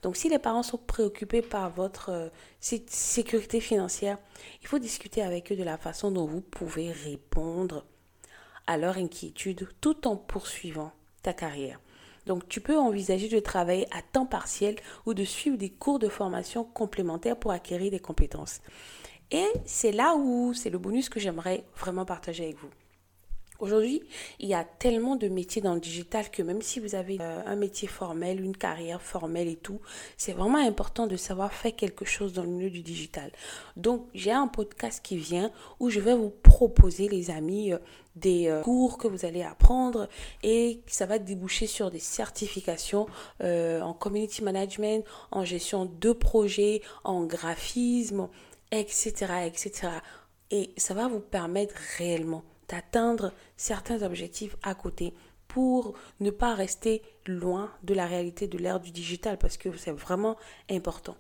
Donc 0.04 0.16
si 0.16 0.30
les 0.30 0.38
parents 0.38 0.62
sont 0.62 0.78
préoccupés 0.78 1.42
par 1.42 1.72
votre 1.72 2.10
euh, 2.10 2.30
sécurité 2.60 3.60
financière, 3.60 4.20
il 4.62 4.68
faut 4.68 4.78
discuter 4.78 5.24
avec 5.24 5.52
eux 5.52 5.56
de 5.56 5.64
la 5.64 5.80
façon 5.80 6.12
dont 6.12 6.28
vous 6.28 6.42
pouvez 6.42 6.92
répondre 6.92 7.86
à 8.68 8.78
leur 8.78 8.98
inquiétude 8.98 9.68
tout 9.82 10.08
en 10.08 10.16
poursuivant 10.16 10.92
ta 11.24 11.34
carrière. 11.34 11.80
Donc 12.28 12.48
tu 12.48 12.62
peux 12.62 12.78
envisager 12.78 13.30
de 13.30 13.40
travailler 13.40 13.88
à 13.92 14.04
temps 14.04 14.28
partiel 14.28 14.76
ou 15.08 15.16
de 15.16 15.24
suivre 15.24 15.58
des 15.58 15.72
cours 15.72 15.98
de 15.98 16.08
formation 16.08 16.64
complémentaires 16.64 17.38
pour 17.38 17.50
acquérir 17.50 17.90
des 17.90 18.00
compétences. 18.00 18.62
Et 19.32 19.48
c'est 19.66 19.92
là 19.92 20.16
où 20.16 20.54
c'est 20.54 20.70
le 20.70 20.78
bonus 20.78 21.10
que 21.10 21.20
j'aimerais 21.20 21.66
vraiment 21.76 22.06
partager 22.06 22.44
avec 22.44 22.60
vous. 22.60 22.70
Aujourd'hui, 23.60 24.04
il 24.40 24.50
y 24.50 24.54
a 24.54 24.66
tellement 24.66 25.16
de 25.16 25.30
métiers 25.30 25.62
dans 25.62 25.76
le 25.76 25.80
digital 25.80 26.30
que 26.30 26.44
même 26.44 26.62
si 26.62 26.82
vous 26.82 26.94
avez 26.94 27.18
euh, 27.22 27.42
un 27.46 27.56
métier 27.56 27.88
formel, 27.88 28.42
une 28.42 28.56
carrière 28.56 29.02
formelle 29.02 29.48
et 29.48 29.56
tout, 29.56 29.80
c'est 30.18 30.34
vraiment 30.34 30.58
important 30.58 31.08
de 31.08 31.16
savoir 31.16 31.54
faire 31.54 31.74
quelque 31.74 32.04
chose 32.04 32.34
dans 32.34 32.44
le 32.44 32.50
milieu 32.50 32.70
du 32.70 32.82
digital. 32.82 33.32
Donc, 33.78 34.08
j'ai 34.14 34.32
un 34.32 34.48
podcast 34.48 35.02
qui 35.02 35.16
vient 35.16 35.52
où 35.80 35.90
je 35.90 36.02
vais 36.02 36.16
vous 36.16 36.32
proposer, 36.32 37.08
les 37.08 37.32
amis, 37.32 37.72
euh, 37.72 37.78
des 38.18 38.48
euh, 38.48 38.62
cours 38.62 38.98
que 38.98 39.08
vous 39.08 39.26
allez 39.26 39.44
apprendre 39.44 40.10
et 40.44 40.82
ça 40.88 41.06
va 41.06 41.18
déboucher 41.20 41.68
sur 41.68 41.92
des 41.92 42.00
certifications 42.00 43.08
en 43.42 43.94
community 43.94 44.42
management, 44.42 45.04
en 45.32 45.44
gestion 45.44 45.86
de 45.86 46.12
projets, 46.14 46.82
en 47.04 47.26
graphisme, 47.26 48.30
etc., 48.72 49.14
etc. 49.46 49.90
Et 50.52 50.72
ça 50.78 50.94
va 50.94 51.10
vous 51.10 51.20
permettre 51.20 51.76
réellement 51.98 52.44
d'atteindre 52.68 53.32
certains 53.58 54.02
objectifs 54.02 54.56
à 54.64 54.76
côté 54.76 55.14
pour 55.48 55.94
ne 56.20 56.32
pas 56.32 56.54
rester 56.54 57.02
loin 57.26 57.72
de 57.84 57.94
la 57.94 58.06
réalité 58.06 58.48
de 58.48 58.58
l'ère 58.58 58.80
du 58.80 58.92
digital 58.92 59.38
parce 59.38 59.58
que 59.58 59.76
c'est 59.78 59.92
vraiment 59.92 60.36
important. 60.70 61.16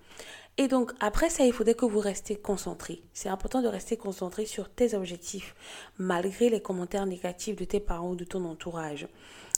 Et 0.58 0.68
donc 0.68 0.92
après 1.00 1.30
ça, 1.30 1.46
il 1.46 1.54
faudrait 1.54 1.74
que 1.74 1.86
vous 1.86 2.00
restez 2.00 2.36
concentré. 2.36 3.02
C'est 3.14 3.30
important 3.30 3.62
de 3.62 3.68
rester 3.68 3.98
concentré 3.98 4.46
sur 4.46 4.70
tes 4.70 4.96
objectifs 4.96 5.56
malgré 5.98 6.50
les 6.50 6.62
commentaires 6.62 7.06
négatifs 7.06 7.56
de 7.56 7.66
tes 7.66 7.80
parents 7.80 8.12
ou 8.12 8.16
de 8.16 8.24
ton 8.24 8.46
entourage. 8.46 9.08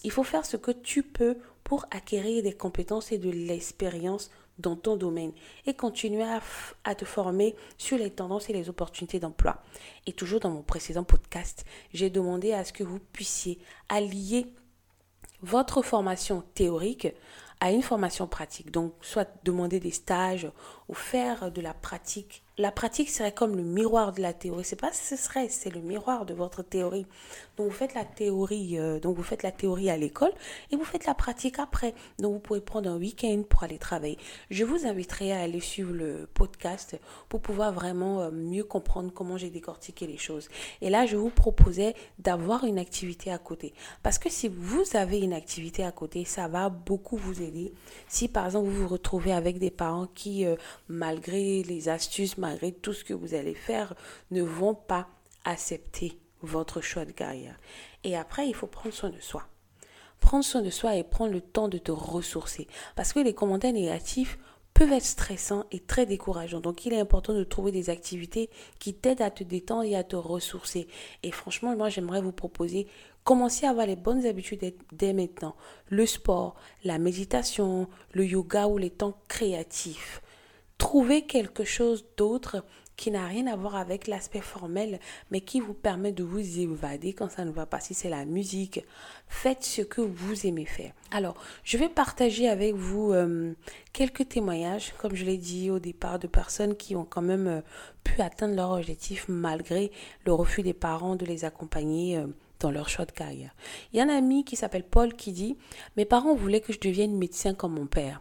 Il 0.04 0.12
faut 0.12 0.24
faire 0.24 0.46
ce 0.46 0.58
que 0.58 0.72
tu 0.72 1.04
peux 1.04 1.38
pour 1.64 1.86
acquérir 1.92 2.44
des 2.44 2.54
compétences 2.54 3.12
et 3.12 3.18
de 3.18 3.30
l'expérience 3.30 4.32
dans 4.60 4.76
ton 4.76 4.96
domaine 4.96 5.32
et 5.66 5.74
continuer 5.74 6.26
à, 6.84 6.96
te 6.96 7.06
former 7.06 7.56
sur 7.78 7.98
les 7.98 8.12
tendances 8.12 8.50
et 8.50 8.54
les 8.54 8.70
opportunités 8.70 9.20
d'emploi. 9.20 9.62
Et 10.06 10.14
toujours 10.14 10.40
dans 10.40 10.50
mon 10.50 10.64
précédent 10.64 11.04
podcast, 11.04 11.66
j'ai 11.94 12.10
demandé 12.10 12.54
à 12.54 12.64
ce 12.64 12.74
que 12.74 12.84
vous 12.84 13.00
puissiez 13.00 13.60
allier 13.90 14.48
votre 15.42 15.82
formation 15.82 16.44
théorique 16.54 17.08
à 17.60 17.72
une 17.72 17.84
formation 17.84 18.28
pratique. 18.28 18.72
Donc, 18.72 18.94
soit 19.02 19.30
demander 19.44 19.80
des 19.80 19.92
stages 19.92 20.50
ou 20.88 20.94
faire 20.94 21.52
de 21.52 21.62
la 21.62 21.74
pratique 21.74 22.44
la 22.60 22.72
pratique 22.72 23.12
serait 23.12 23.32
comme 23.32 23.56
le 23.56 23.62
miroir 23.62 24.14
de 24.14 24.22
la 24.22 24.34
théorie. 24.34 24.64
C'est 24.64 24.80
pas 24.80 24.92
ce 24.92 25.16
serait, 25.16 25.48
c'est 25.48 25.70
le 25.70 25.80
miroir 25.80 26.26
de 26.26 26.34
votre 26.34 26.64
théorie. 26.64 27.06
Donc 27.56 27.68
vous 27.68 27.74
faites 27.74 27.94
la 27.94 28.04
théorie, 28.04 28.80
euh, 28.80 29.00
donc 29.00 29.16
vous 29.16 29.24
faites 29.24 29.44
la 29.44 29.52
théorie 29.52 29.92
à 29.92 29.98
l'école 29.98 30.32
et 30.72 30.76
vous 30.76 30.84
faites 30.84 31.06
la 31.06 31.14
pratique 31.14 31.60
après. 31.60 31.94
Donc 32.18 32.34
vous 32.34 32.40
pouvez 32.40 32.62
prendre 32.62 32.90
un 32.90 32.98
week-end 32.98 33.44
pour 33.48 33.64
aller 33.64 33.78
travailler. 33.78 34.18
Je 34.50 34.64
vous 34.64 34.88
inviterai 34.88 35.34
à 35.34 35.42
aller 35.42 35.60
suivre 35.60 35.94
le 35.94 36.28
podcast 36.34 37.00
pour 37.30 37.42
pouvoir 37.42 37.74
vraiment 37.74 38.22
euh, 38.22 38.32
mieux 38.32 38.64
comprendre 38.64 39.12
comment 39.14 39.38
j'ai 39.38 39.52
décortiqué 39.52 40.08
les 40.08 40.18
choses. 40.18 40.50
Et 40.82 40.90
là, 40.90 41.06
je 41.06 41.16
vous 41.16 41.30
proposais 41.30 41.94
d'avoir 42.18 42.64
une 42.64 42.80
activité 42.80 43.32
à 43.32 43.38
côté. 43.38 43.74
Parce 44.02 44.18
que 44.18 44.32
si 44.32 44.48
vous 44.48 44.84
avez 44.96 45.20
une 45.20 45.34
activité 45.34 45.84
à 45.84 45.92
côté, 45.92 46.26
ça 46.26 46.48
va 46.48 46.70
beaucoup 46.70 47.18
vous 47.18 47.44
aider. 47.44 47.72
Si 48.08 48.28
par 48.28 48.46
exemple 48.46 48.68
vous 48.70 48.82
vous 48.82 48.88
retrouvez 48.88 49.32
avec 49.32 49.60
des 49.60 49.72
parents 49.72 50.08
qui, 50.16 50.48
euh, 50.48 50.56
malgré 50.90 51.62
les 51.62 51.88
astuces, 51.90 52.36
malgré 52.48 52.72
tout 52.72 52.94
ce 52.94 53.04
que 53.04 53.14
vous 53.14 53.34
allez 53.34 53.54
faire, 53.54 53.94
ne 54.32 54.42
vont 54.42 54.76
pas 54.76 55.08
accepter 55.44 56.18
votre 56.42 56.82
choix 56.82 57.06
de 57.06 57.12
carrière. 57.12 57.60
Et 58.04 58.16
après, 58.16 58.48
il 58.48 58.56
faut 58.56 58.68
prendre 58.68 58.96
soin 58.96 59.10
de 59.10 59.20
soi. 59.20 59.44
Prendre 60.20 60.46
soin 60.46 60.62
de 60.62 60.70
soi 60.70 60.96
et 60.96 61.04
prendre 61.04 61.34
le 61.34 61.42
temps 61.42 61.68
de 61.68 61.78
te 61.78 61.92
ressourcer. 61.92 62.68
Parce 62.96 63.14
que 63.14 63.20
les 63.20 63.34
commentaires 63.34 63.74
négatifs 63.74 64.38
peuvent 64.74 64.94
être 64.94 65.04
stressants 65.04 65.66
et 65.72 65.80
très 65.80 66.06
décourageants. 66.06 66.60
Donc 66.60 66.86
il 66.86 66.94
est 66.94 67.00
important 67.00 67.34
de 67.34 67.44
trouver 67.44 67.72
des 67.72 67.90
activités 67.90 68.50
qui 68.80 68.94
t'aident 68.94 69.22
à 69.22 69.32
te 69.32 69.44
détendre 69.44 69.84
et 69.84 69.96
à 69.96 70.04
te 70.04 70.16
ressourcer. 70.16 70.88
Et 71.24 71.32
franchement, 71.32 71.76
moi 71.76 71.90
j'aimerais 71.90 72.22
vous 72.22 72.32
proposer, 72.32 72.88
commencer 73.24 73.66
à 73.66 73.72
avoir 73.72 73.88
les 73.88 73.96
bonnes 73.96 74.26
habitudes 74.26 74.74
dès 74.92 75.14
maintenant. 75.14 75.56
Le 75.90 76.06
sport, 76.06 76.56
la 76.84 77.00
méditation, 77.00 77.88
le 78.14 78.26
yoga 78.26 78.68
ou 78.68 78.78
les 78.78 78.92
temps 78.92 79.18
créatifs. 79.28 80.22
Trouver 80.78 81.24
quelque 81.24 81.64
chose 81.64 82.06
d'autre 82.18 82.64
qui 82.98 83.12
n'a 83.12 83.28
rien 83.28 83.46
à 83.48 83.56
voir 83.56 83.76
avec 83.76 84.08
l'aspect 84.08 84.42
formel, 84.42 85.00
mais 85.30 85.40
qui 85.42 85.60
vous 85.60 85.76
permet 85.76 86.12
de 86.12 86.24
vous 86.24 86.60
évader 86.60 87.14
quand 87.14 87.30
ça 87.30 87.46
ne 87.46 87.52
va 87.52 87.68
pas. 87.68 87.80
Si 87.80 87.94
c'est 87.94 88.10
la 88.10 88.26
musique, 88.26 88.84
faites 89.28 89.64
ce 89.64 89.84
que 89.84 90.02
vous 90.02 90.48
aimez 90.48 90.66
faire. 90.66 90.92
Alors, 91.12 91.36
je 91.64 91.78
vais 91.78 91.90
partager 91.90 92.50
avec 92.50 92.74
vous 92.74 93.14
euh, 93.14 93.54
quelques 93.94 94.28
témoignages, 94.28 94.94
comme 94.98 95.16
je 95.16 95.26
l'ai 95.26 95.38
dit 95.38 95.70
au 95.70 95.80
départ, 95.80 96.18
de 96.18 96.28
personnes 96.28 96.76
qui 96.76 96.96
ont 96.96 97.06
quand 97.06 97.22
même 97.22 97.48
euh, 97.48 97.62
pu 98.04 98.20
atteindre 98.22 98.56
leur 98.56 98.72
objectif 98.72 99.26
malgré 99.30 99.92
le 100.26 100.34
refus 100.34 100.64
des 100.64 100.74
parents 100.74 101.16
de 101.16 101.26
les 101.26 101.46
accompagner. 101.46 102.18
Euh, 102.18 102.28
dans 102.60 102.72
leur 102.72 102.90
choix 102.90 103.06
de 103.06 103.12
carrière. 103.12 103.54
Il 103.94 103.98
y 103.98 104.00
a 104.00 104.04
un 104.04 104.10
ami 104.10 104.44
qui 104.44 104.56
s'appelle 104.56 104.84
Paul 104.84 105.14
qui 105.14 105.32
dit 105.32 105.58
Mes 105.96 106.06
parents 106.06 106.34
voulaient 106.34 106.60
que 106.60 106.74
je 106.74 106.80
devienne 106.80 107.16
médecin 107.16 107.54
comme 107.54 107.74
mon 107.74 107.86
père. 107.86 108.20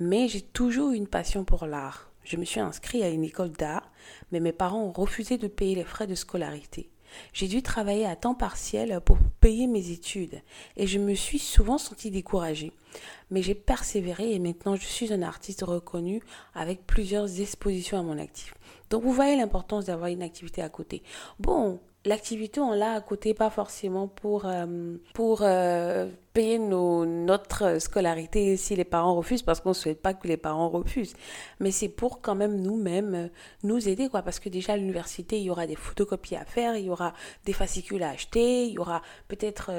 Mais 0.00 0.28
j'ai 0.28 0.40
toujours 0.40 0.90
eu 0.90 0.96
une 0.96 1.06
passion 1.06 1.44
pour 1.44 1.66
l'art. 1.66 2.10
Je 2.24 2.36
me 2.36 2.44
suis 2.44 2.60
inscrit 2.60 3.02
à 3.02 3.10
une 3.10 3.22
école 3.22 3.50
d'art, 3.50 3.92
mais 4.32 4.40
mes 4.40 4.52
parents 4.52 4.82
ont 4.82 4.92
refusé 4.92 5.38
de 5.38 5.46
payer 5.46 5.76
les 5.76 5.84
frais 5.84 6.06
de 6.06 6.14
scolarité. 6.14 6.90
J'ai 7.32 7.48
dû 7.48 7.62
travailler 7.62 8.06
à 8.06 8.16
temps 8.16 8.34
partiel 8.34 9.00
pour 9.04 9.18
payer 9.40 9.66
mes 9.66 9.90
études 9.90 10.40
et 10.76 10.86
je 10.86 10.98
me 10.98 11.14
suis 11.14 11.38
souvent 11.38 11.78
senti 11.78 12.10
découragée. 12.10 12.72
Mais 13.30 13.42
j'ai 13.42 13.54
persévéré 13.54 14.32
et 14.32 14.38
maintenant 14.38 14.74
je 14.74 14.84
suis 14.84 15.12
un 15.12 15.22
artiste 15.22 15.62
reconnu 15.62 16.22
avec 16.54 16.86
plusieurs 16.86 17.40
expositions 17.40 17.98
à 17.98 18.02
mon 18.02 18.18
actif. 18.18 18.54
Donc 18.90 19.02
vous 19.02 19.12
voyez 19.12 19.36
l'importance 19.36 19.86
d'avoir 19.86 20.08
une 20.10 20.22
activité 20.22 20.62
à 20.62 20.68
côté. 20.68 21.02
Bon, 21.38 21.78
l'activité, 22.04 22.60
on 22.60 22.72
l'a 22.72 22.92
à 22.92 23.00
côté, 23.00 23.34
pas 23.34 23.50
forcément 23.50 24.08
pour, 24.08 24.46
euh, 24.46 24.96
pour 25.14 25.40
euh, 25.42 26.08
payer 26.32 26.58
notre 26.58 27.78
scolarité 27.80 28.56
si 28.56 28.76
les 28.76 28.84
parents 28.84 29.14
refusent, 29.14 29.42
parce 29.42 29.60
qu'on 29.60 29.70
ne 29.70 29.74
souhaite 29.74 30.02
pas 30.02 30.14
que 30.14 30.28
les 30.28 30.36
parents 30.36 30.68
refusent. 30.68 31.14
Mais 31.60 31.70
c'est 31.70 31.88
pour 31.88 32.20
quand 32.20 32.34
même 32.34 32.60
nous-mêmes 32.60 33.14
euh, 33.14 33.28
nous 33.62 33.88
aider, 33.88 34.08
quoi. 34.08 34.22
Parce 34.22 34.38
que 34.38 34.48
déjà, 34.48 34.74
à 34.74 34.76
l'université, 34.76 35.38
il 35.38 35.44
y 35.44 35.50
aura 35.50 35.66
des 35.66 35.76
photocopies 35.76 36.36
à 36.36 36.44
faire, 36.44 36.76
il 36.76 36.86
y 36.86 36.90
aura 36.90 37.14
des 37.44 37.52
fascicules 37.52 38.02
à 38.02 38.10
acheter, 38.10 38.66
il 38.66 38.74
y 38.74 38.78
aura 38.78 39.02
peut-être 39.28 39.70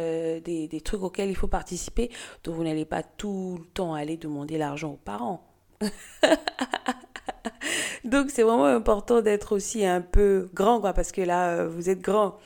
des, 0.41 0.67
des 0.67 0.81
trucs 0.81 1.03
auxquels 1.03 1.29
il 1.29 1.35
faut 1.35 1.47
participer. 1.47 2.09
Donc, 2.43 2.55
vous 2.55 2.63
n'allez 2.63 2.85
pas 2.85 3.03
tout 3.03 3.57
le 3.59 3.65
temps 3.65 3.93
aller 3.93 4.17
demander 4.17 4.57
l'argent 4.57 4.93
aux 4.93 5.01
parents. 5.03 5.47
Donc 8.03 8.29
c'est 8.29 8.43
vraiment 8.43 8.65
important 8.65 9.21
d'être 9.21 9.55
aussi 9.55 9.85
un 9.85 10.01
peu 10.01 10.49
grand, 10.53 10.79
quoi, 10.79 10.93
parce 10.93 11.11
que 11.11 11.21
là, 11.21 11.49
euh, 11.49 11.67
vous 11.67 11.89
êtes 11.89 12.01
grand. 12.01 12.37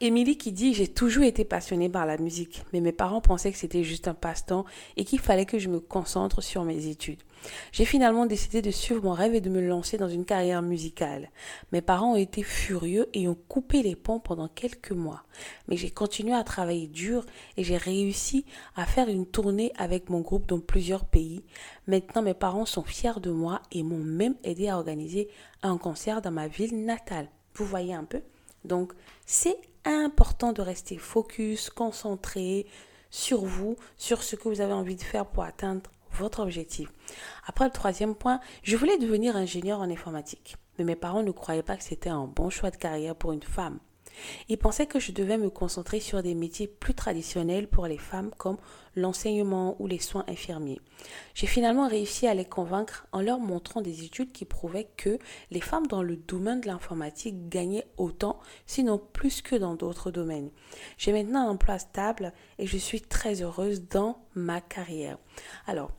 Émilie 0.00 0.36
qui 0.36 0.52
dit 0.52 0.74
J'ai 0.74 0.88
toujours 0.88 1.24
été 1.24 1.44
passionnée 1.44 1.88
par 1.88 2.06
la 2.06 2.18
musique, 2.18 2.62
mais 2.72 2.80
mes 2.80 2.92
parents 2.92 3.20
pensaient 3.20 3.52
que 3.52 3.58
c'était 3.58 3.84
juste 3.84 4.08
un 4.08 4.14
passe-temps 4.14 4.64
et 4.96 5.04
qu'il 5.04 5.20
fallait 5.20 5.46
que 5.46 5.58
je 5.58 5.68
me 5.68 5.80
concentre 5.80 6.42
sur 6.42 6.64
mes 6.64 6.86
études. 6.88 7.22
J'ai 7.72 7.84
finalement 7.84 8.26
décidé 8.26 8.62
de 8.62 8.70
suivre 8.70 9.02
mon 9.02 9.12
rêve 9.12 9.34
et 9.34 9.40
de 9.40 9.50
me 9.50 9.60
lancer 9.60 9.98
dans 9.98 10.08
une 10.08 10.24
carrière 10.24 10.62
musicale. 10.62 11.30
Mes 11.72 11.80
parents 11.80 12.12
ont 12.12 12.16
été 12.16 12.42
furieux 12.42 13.08
et 13.12 13.28
ont 13.28 13.38
coupé 13.48 13.82
les 13.82 13.96
ponts 13.96 14.20
pendant 14.20 14.48
quelques 14.48 14.92
mois, 14.92 15.24
mais 15.68 15.76
j'ai 15.76 15.90
continué 15.90 16.34
à 16.34 16.44
travailler 16.44 16.86
dur 16.86 17.24
et 17.56 17.64
j'ai 17.64 17.76
réussi 17.76 18.44
à 18.74 18.86
faire 18.86 19.08
une 19.08 19.26
tournée 19.26 19.72
avec 19.76 20.10
mon 20.10 20.20
groupe 20.20 20.46
dans 20.46 20.60
plusieurs 20.60 21.04
pays. 21.04 21.44
Maintenant, 21.86 22.22
mes 22.22 22.34
parents 22.34 22.66
sont 22.66 22.84
fiers 22.84 23.20
de 23.20 23.30
moi 23.30 23.62
et 23.72 23.82
m'ont 23.82 24.02
même 24.02 24.36
aidé 24.44 24.68
à 24.68 24.76
organiser 24.76 25.28
un 25.62 25.78
concert 25.78 26.22
dans 26.22 26.30
ma 26.30 26.48
ville 26.48 26.84
natale. 26.84 27.28
Vous 27.54 27.64
voyez 27.64 27.94
un 27.94 28.04
peu? 28.04 28.22
Donc, 28.64 28.92
c'est 29.24 29.56
important 29.84 30.52
de 30.52 30.62
rester 30.62 30.98
focus, 30.98 31.70
concentré 31.70 32.66
sur 33.10 33.44
vous, 33.44 33.76
sur 33.96 34.22
ce 34.22 34.36
que 34.36 34.48
vous 34.48 34.60
avez 34.60 34.72
envie 34.72 34.96
de 34.96 35.02
faire 35.02 35.26
pour 35.26 35.44
atteindre 35.44 35.90
votre 36.16 36.40
objectif. 36.40 36.88
Après 37.46 37.64
le 37.64 37.70
troisième 37.70 38.14
point, 38.14 38.40
je 38.62 38.76
voulais 38.76 38.98
devenir 38.98 39.36
ingénieur 39.36 39.80
en 39.80 39.90
informatique, 39.90 40.56
mais 40.78 40.84
mes 40.84 40.96
parents 40.96 41.22
ne 41.22 41.30
croyaient 41.30 41.62
pas 41.62 41.76
que 41.76 41.84
c'était 41.84 42.10
un 42.10 42.26
bon 42.26 42.50
choix 42.50 42.70
de 42.70 42.76
carrière 42.76 43.14
pour 43.14 43.32
une 43.32 43.42
femme. 43.42 43.78
Ils 44.48 44.58
pensaient 44.58 44.86
que 44.86 45.00
je 45.00 45.12
devais 45.12 45.38
me 45.38 45.50
concentrer 45.50 46.00
sur 46.00 46.22
des 46.22 46.34
métiers 46.34 46.68
plus 46.68 46.94
traditionnels 46.94 47.68
pour 47.68 47.86
les 47.86 47.98
femmes 47.98 48.30
comme 48.36 48.56
l'enseignement 48.94 49.76
ou 49.78 49.86
les 49.86 49.98
soins 49.98 50.24
infirmiers. 50.26 50.80
J'ai 51.34 51.46
finalement 51.46 51.86
réussi 51.86 52.26
à 52.26 52.34
les 52.34 52.44
convaincre 52.44 53.06
en 53.12 53.20
leur 53.20 53.38
montrant 53.38 53.82
des 53.82 54.04
études 54.04 54.32
qui 54.32 54.46
prouvaient 54.46 54.88
que 54.96 55.18
les 55.50 55.60
femmes 55.60 55.86
dans 55.86 56.02
le 56.02 56.16
domaine 56.16 56.62
de 56.62 56.66
l'informatique 56.66 57.48
gagnaient 57.48 57.86
autant, 57.98 58.40
sinon 58.64 58.98
plus 58.98 59.42
que 59.42 59.56
dans 59.56 59.74
d'autres 59.74 60.10
domaines. 60.10 60.50
J'ai 60.96 61.12
maintenant 61.12 61.46
un 61.46 61.50
emploi 61.50 61.78
stable 61.78 62.32
et 62.58 62.66
je 62.66 62.78
suis 62.78 63.02
très 63.02 63.42
heureuse 63.42 63.86
dans 63.88 64.18
ma 64.34 64.62
carrière. 64.62 65.18
Alors, 65.66 65.90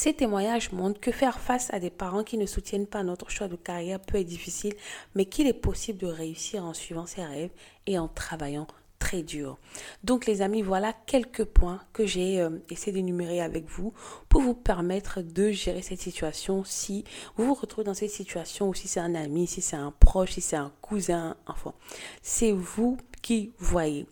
ces 0.00 0.14
témoignages 0.14 0.72
montrent 0.72 0.98
que 0.98 1.12
faire 1.12 1.38
face 1.40 1.70
à 1.74 1.78
des 1.78 1.90
parents 1.90 2.24
qui 2.24 2.38
ne 2.38 2.46
soutiennent 2.46 2.86
pas 2.86 3.02
notre 3.02 3.28
choix 3.28 3.48
de 3.48 3.56
carrière 3.56 4.00
peut 4.00 4.16
être 4.16 4.26
difficile, 4.26 4.72
mais 5.14 5.26
qu'il 5.26 5.46
est 5.46 5.52
possible 5.52 5.98
de 5.98 6.06
réussir 6.06 6.64
en 6.64 6.72
suivant 6.72 7.04
ses 7.04 7.22
rêves 7.22 7.50
et 7.86 7.98
en 7.98 8.08
travaillant 8.08 8.66
très 8.98 9.22
dur. 9.22 9.58
Donc 10.02 10.24
les 10.24 10.40
amis, 10.40 10.62
voilà 10.62 10.94
quelques 11.04 11.44
points 11.44 11.82
que 11.92 12.06
j'ai 12.06 12.40
euh, 12.40 12.48
essayé 12.70 12.92
d'énumérer 12.92 13.42
avec 13.42 13.66
vous 13.68 13.92
pour 14.30 14.40
vous 14.40 14.54
permettre 14.54 15.20
de 15.20 15.50
gérer 15.50 15.82
cette 15.82 16.00
situation 16.00 16.64
si 16.64 17.04
vous 17.36 17.44
vous 17.44 17.54
retrouvez 17.54 17.84
dans 17.84 17.92
cette 17.92 18.08
situation 18.08 18.70
ou 18.70 18.74
si 18.74 18.88
c'est 18.88 19.00
un 19.00 19.14
ami, 19.14 19.46
si 19.46 19.60
c'est 19.60 19.76
un 19.76 19.92
proche, 20.00 20.32
si 20.32 20.40
c'est 20.40 20.56
un 20.56 20.72
cousin, 20.80 21.36
enfin, 21.46 21.74
c'est 22.22 22.52
vous 22.52 22.96
qui 23.22 23.52
voyez. 23.58 24.06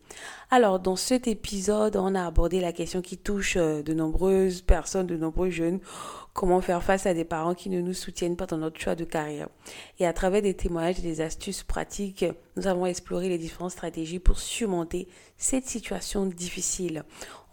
Alors, 0.50 0.80
dans 0.80 0.96
cet 0.96 1.28
épisode, 1.28 1.96
on 1.96 2.14
a 2.14 2.26
abordé 2.26 2.60
la 2.60 2.72
question 2.72 3.02
qui 3.02 3.18
touche 3.18 3.56
euh, 3.56 3.82
de 3.82 3.92
nombreuses 3.92 4.62
personnes, 4.62 5.06
de 5.06 5.16
nombreux 5.16 5.50
jeunes. 5.50 5.80
Comment 6.32 6.60
faire 6.60 6.82
face 6.82 7.04
à 7.04 7.14
des 7.14 7.24
parents 7.24 7.54
qui 7.54 7.68
ne 7.68 7.80
nous 7.80 7.92
soutiennent 7.92 8.36
pas 8.36 8.46
dans 8.46 8.58
notre 8.58 8.80
choix 8.80 8.94
de 8.94 9.04
carrière. 9.04 9.48
Et 9.98 10.06
à 10.06 10.12
travers 10.12 10.40
des 10.40 10.54
témoignages 10.54 11.00
et 11.00 11.02
des 11.02 11.20
astuces 11.20 11.64
pratiques, 11.64 12.24
nous 12.56 12.66
avons 12.66 12.86
exploré 12.86 13.28
les 13.28 13.38
différentes 13.38 13.72
stratégies 13.72 14.20
pour 14.20 14.38
surmonter 14.38 15.08
cette 15.36 15.66
situation 15.66 16.26
difficile. 16.26 17.04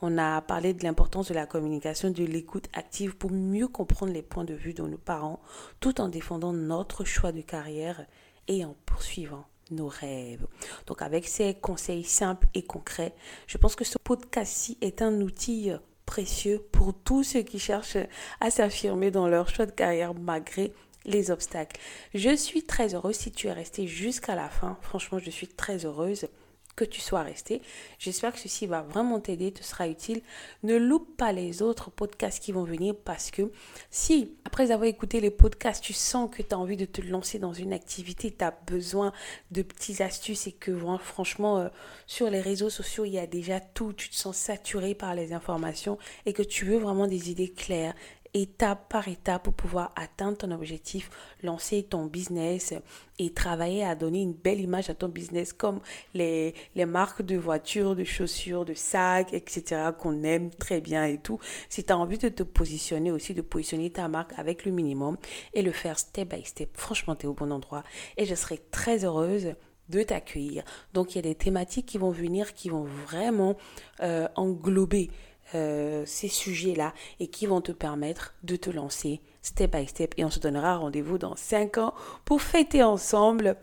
On 0.02 0.18
a 0.18 0.40
parlé 0.42 0.74
de 0.74 0.84
l'importance 0.84 1.30
de 1.30 1.34
la 1.34 1.48
communication, 1.48 2.12
de 2.12 2.24
l'écoute 2.24 2.70
active 2.74 3.18
pour 3.18 3.32
mieux 3.32 3.68
comprendre 3.68 4.14
les 4.14 4.22
points 4.22 4.46
de 4.46 4.54
vue 4.54 4.74
de 4.74 4.84
nos 4.84 4.98
parents, 4.98 5.42
tout 5.80 6.00
en 6.00 6.08
défendant 6.08 6.54
notre 6.54 7.04
choix 7.06 7.32
de 7.32 7.42
carrière 7.42 8.06
et 8.48 8.64
en 8.64 8.76
poursuivant 8.86 9.46
nos 9.72 9.88
rêves. 9.88 10.46
Donc 10.88 11.02
avec 11.02 11.28
ces 11.28 11.56
conseils 11.56 12.04
simples 12.04 12.48
et 12.54 12.64
concrets, 12.64 13.14
je 13.48 13.58
pense 13.58 13.76
que 13.76 13.86
ce 13.86 13.98
podcast-ci 13.98 14.78
est 14.82 15.02
un 15.02 15.22
outil 15.22 15.72
précieux 16.06 16.62
pour 16.72 16.94
tous 16.94 17.24
ceux 17.24 17.42
qui 17.42 17.60
cherchent 17.60 17.98
à 18.40 18.52
s'affirmer 18.52 19.12
dans 19.12 19.28
leur 19.28 19.50
choix 19.50 19.66
de 19.66 19.72
carrière 19.72 20.14
malgré 20.14 20.74
les 21.06 21.32
obstacles. 21.32 21.80
Je 22.14 22.36
suis 22.36 22.64
très 22.64 22.96
heureuse 22.96 23.16
si 23.16 23.32
tu 23.32 23.48
es 23.48 23.52
resté 23.52 23.88
jusqu'à 23.88 24.36
la 24.36 24.50
fin. 24.50 24.78
Franchement, 24.82 25.20
je 25.20 25.30
suis 25.30 25.48
très 25.48 25.86
heureuse 25.86 26.28
que 26.76 26.84
tu 26.84 27.02
sois 27.02 27.22
resté. 27.22 27.62
J'espère 28.00 28.34
que 28.34 28.40
ceci 28.40 28.68
va 28.68 28.82
vraiment 28.82 29.20
t'aider, 29.20 29.52
te 29.52 29.64
sera 29.64 29.88
utile. 29.88 30.22
Ne 30.64 30.78
loupe 30.78 31.16
pas 31.18 31.32
les 31.32 31.62
autres 31.62 31.90
podcasts 31.90 32.44
qui 32.44 32.52
vont 32.52 32.64
venir 32.64 32.96
parce 32.96 33.32
que 33.32 33.52
si, 33.90 34.36
après 34.46 34.72
avoir 34.72 34.88
écouté 34.88 35.22
les 35.22 35.32
podcasts, 35.32 35.84
tu 35.84 35.94
sens 35.94 36.30
que 36.30 36.42
tu 36.42 36.54
as 36.54 36.60
envie 36.60 36.78
de 36.78 36.86
te 36.86 37.02
lancer 37.02 37.40
dans 37.40 37.54
une 37.54 37.74
activité, 37.74 38.32
tu 38.32 38.44
as 38.44 38.52
besoin 38.52 39.14
de 39.52 39.62
petites 39.62 40.02
astuces 40.02 40.48
et 40.48 40.52
que 40.52 40.76
franchement, 41.00 41.60
euh, 41.60 41.70
sur 42.08 42.30
les 42.30 42.42
réseaux 42.42 42.70
sociaux, 42.70 43.06
il 43.06 43.14
y 43.14 43.20
a 43.20 43.28
déjà 43.28 43.60
tout, 43.60 43.94
tu 43.94 44.10
te 44.10 44.16
sens 44.16 44.36
saturé 44.36 44.96
par 44.96 45.16
les 45.16 45.34
informations 45.34 45.98
et 46.26 46.34
que 46.34 46.44
tu 46.44 46.66
veux 46.66 46.78
vraiment 46.78 47.08
des 47.08 47.32
idées 47.32 47.52
claires, 47.52 47.96
étape 48.36 48.90
par 48.90 49.08
étape 49.08 49.44
pour 49.44 49.54
pouvoir 49.54 49.92
atteindre 49.96 50.38
ton 50.38 50.52
objectif, 50.52 51.10
lancer 51.42 51.84
ton 51.84 52.06
business 52.06 52.74
et 53.18 53.34
travailler 53.34 53.86
à 53.86 53.96
donner 53.96 54.22
une 54.22 54.34
belle 54.34 54.60
image 54.60 54.90
à 54.90 54.94
ton 54.94 55.08
business 55.08 55.54
comme 55.54 55.80
les, 56.14 56.54
marques 56.86 57.22
de 57.22 57.38
voitures, 57.38 57.96
de 57.96 58.04
chaussures, 58.04 58.66
de 58.66 58.74
sacs, 58.74 59.34
etc. 59.34 59.92
qu'on 59.98 60.22
aime 60.24 60.52
très 60.52 60.82
bien 60.82 61.06
et 61.06 61.18
tout. 61.18 61.40
Si 61.70 61.86
tu 61.86 61.94
as 61.94 61.98
envie 61.98 62.18
de 62.18 62.28
te 62.28 62.44
positionner 62.44 63.10
aussi, 63.10 63.34
de 63.34 63.42
positionner 63.42 63.90
ta 63.90 64.10
marque 64.10 64.38
avec 64.38 64.66
le 64.66 64.74
minimum 64.74 65.18
et 65.54 65.62
le 65.62 65.72
faire 65.72 65.98
step 65.98 66.36
by 66.36 66.44
step, 66.44 66.70
franchement, 66.74 67.16
tu 67.16 67.26
es 67.26 67.30
au 67.30 67.34
bon 67.34 67.52
endroit 67.52 67.84
et 68.18 68.26
je 68.26 68.36
serai 68.36 68.60
très 68.70 69.06
heureuse 69.06 69.56
de 69.88 70.04
t'accueillir. 70.04 70.64
Donc 70.94 71.14
il 71.14 71.18
y 71.18 71.20
a 71.20 71.22
des 71.22 71.36
thématiques 71.36 71.86
qui 71.86 71.98
vont 71.98 72.12
venir 72.12 72.54
qui 72.54 72.70
vont 72.70 72.84
vraiment 72.84 73.56
euh, 74.02 74.28
englober 74.36 75.10
euh, 75.54 76.04
ces 76.08 76.28
sujets-là 76.28 76.94
et 77.20 77.28
qui 77.28 77.46
vont 77.46 77.62
te 77.62 77.72
permettre 77.72 78.34
de 78.44 78.56
te 78.56 78.70
lancer 78.70 79.22
step 79.42 79.76
by 79.76 79.88
step. 79.88 80.14
Et 80.18 80.26
on 80.26 80.32
se 80.32 80.40
donnera 80.40 80.78
rendez-vous 80.78 81.18
dans 81.18 81.36
5 81.36 81.78
ans 81.78 81.94
pour 82.26 82.42
fêter 82.42 82.82
ensemble 82.82 83.56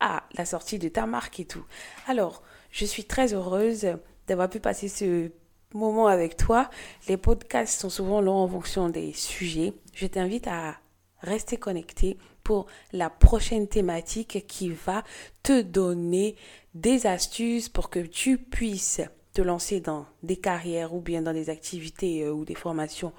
à 0.00 0.24
la 0.36 0.44
sortie 0.44 0.78
de 0.78 0.88
ta 0.88 1.06
marque 1.06 1.38
et 1.40 1.44
tout. 1.44 1.64
Alors, 2.08 2.42
je 2.70 2.84
suis 2.84 3.04
très 3.04 3.32
heureuse 3.32 3.86
d'avoir 4.26 4.50
pu 4.50 4.58
passer 4.58 4.88
ce 4.88 5.30
moment 5.72 6.08
avec 6.08 6.36
toi. 6.36 6.68
Les 7.08 7.16
podcasts 7.16 7.80
sont 7.80 7.90
souvent 7.90 8.20
longs 8.20 8.42
en 8.42 8.48
fonction 8.48 8.88
des 8.88 9.12
sujets. 9.12 9.72
Je 9.94 10.06
t'invite 10.06 10.48
à 10.48 10.76
rester 11.20 11.56
connecté 11.56 12.18
pour 12.42 12.66
la 12.92 13.08
prochaine 13.08 13.68
thématique 13.68 14.46
qui 14.46 14.70
va 14.70 15.04
te 15.42 15.62
donner 15.62 16.36
des 16.74 17.06
astuces 17.06 17.68
pour 17.68 17.88
que 17.88 18.00
tu 18.00 18.36
puisses 18.36 19.00
te 19.34 19.42
lancer 19.42 19.80
dans 19.80 20.06
des 20.22 20.36
carrières 20.36 20.94
ou 20.94 21.00
bien 21.00 21.20
dans 21.20 21.32
des 21.32 21.50
activités 21.50 22.22
euh, 22.22 22.32
ou 22.32 22.44
des 22.44 22.54
formations 22.54 23.12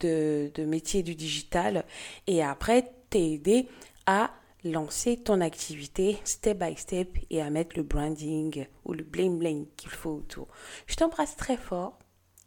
de, 0.00 0.50
de 0.54 0.64
métiers 0.64 1.02
du 1.02 1.14
digital 1.14 1.84
et 2.26 2.42
après 2.42 2.92
t'aider 3.10 3.66
à 4.06 4.30
lancer 4.64 5.16
ton 5.16 5.40
activité 5.40 6.18
step 6.24 6.58
by 6.58 6.76
step 6.76 7.18
et 7.30 7.42
à 7.42 7.50
mettre 7.50 7.76
le 7.76 7.82
branding 7.82 8.66
ou 8.84 8.92
le 8.92 9.02
bling 9.02 9.38
bling 9.38 9.66
qu'il 9.76 9.90
faut 9.90 10.10
autour. 10.10 10.48
Je 10.86 10.94
t'embrasse 10.94 11.36
très 11.36 11.56
fort 11.56 11.98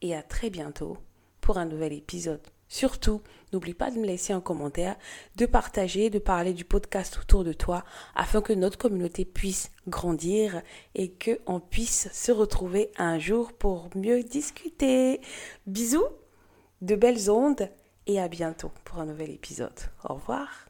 et 0.02 0.16
à 0.16 0.22
très 0.22 0.50
bientôt 0.50 0.98
pour 1.42 1.58
un 1.58 1.66
nouvel 1.66 1.94
épisode. 1.94 2.42
Surtout, 2.68 3.22
n'oublie 3.54 3.74
pas 3.74 3.92
de 3.92 4.00
me 4.00 4.06
laisser 4.06 4.34
un 4.34 4.42
commentaire, 4.42 4.96
de 5.36 5.46
partager, 5.46 6.10
de 6.10 6.20
parler 6.20 6.54
du 6.54 6.66
podcast 6.66 7.18
autour 7.22 7.44
de 7.44 7.54
toi 7.54 7.84
afin 8.16 8.42
que 8.42 8.54
notre 8.54 8.78
communauté 8.78 9.24
puisse 9.24 9.72
grandir 9.88 10.62
et 10.96 11.12
que 11.12 11.40
on 11.46 11.60
puisse 11.60 12.10
se 12.12 12.32
retrouver 12.32 12.92
un 12.98 13.20
jour 13.20 13.54
pour 13.54 13.90
mieux 13.96 14.24
discuter. 14.24 15.22
Bisous, 15.68 16.08
de 16.82 16.96
belles 16.96 17.30
ondes 17.30 17.70
et 18.08 18.20
à 18.20 18.28
bientôt 18.28 18.72
pour 18.84 19.00
un 19.00 19.06
nouvel 19.06 19.32
épisode. 19.32 19.80
Au 20.04 20.16
revoir. 20.16 20.64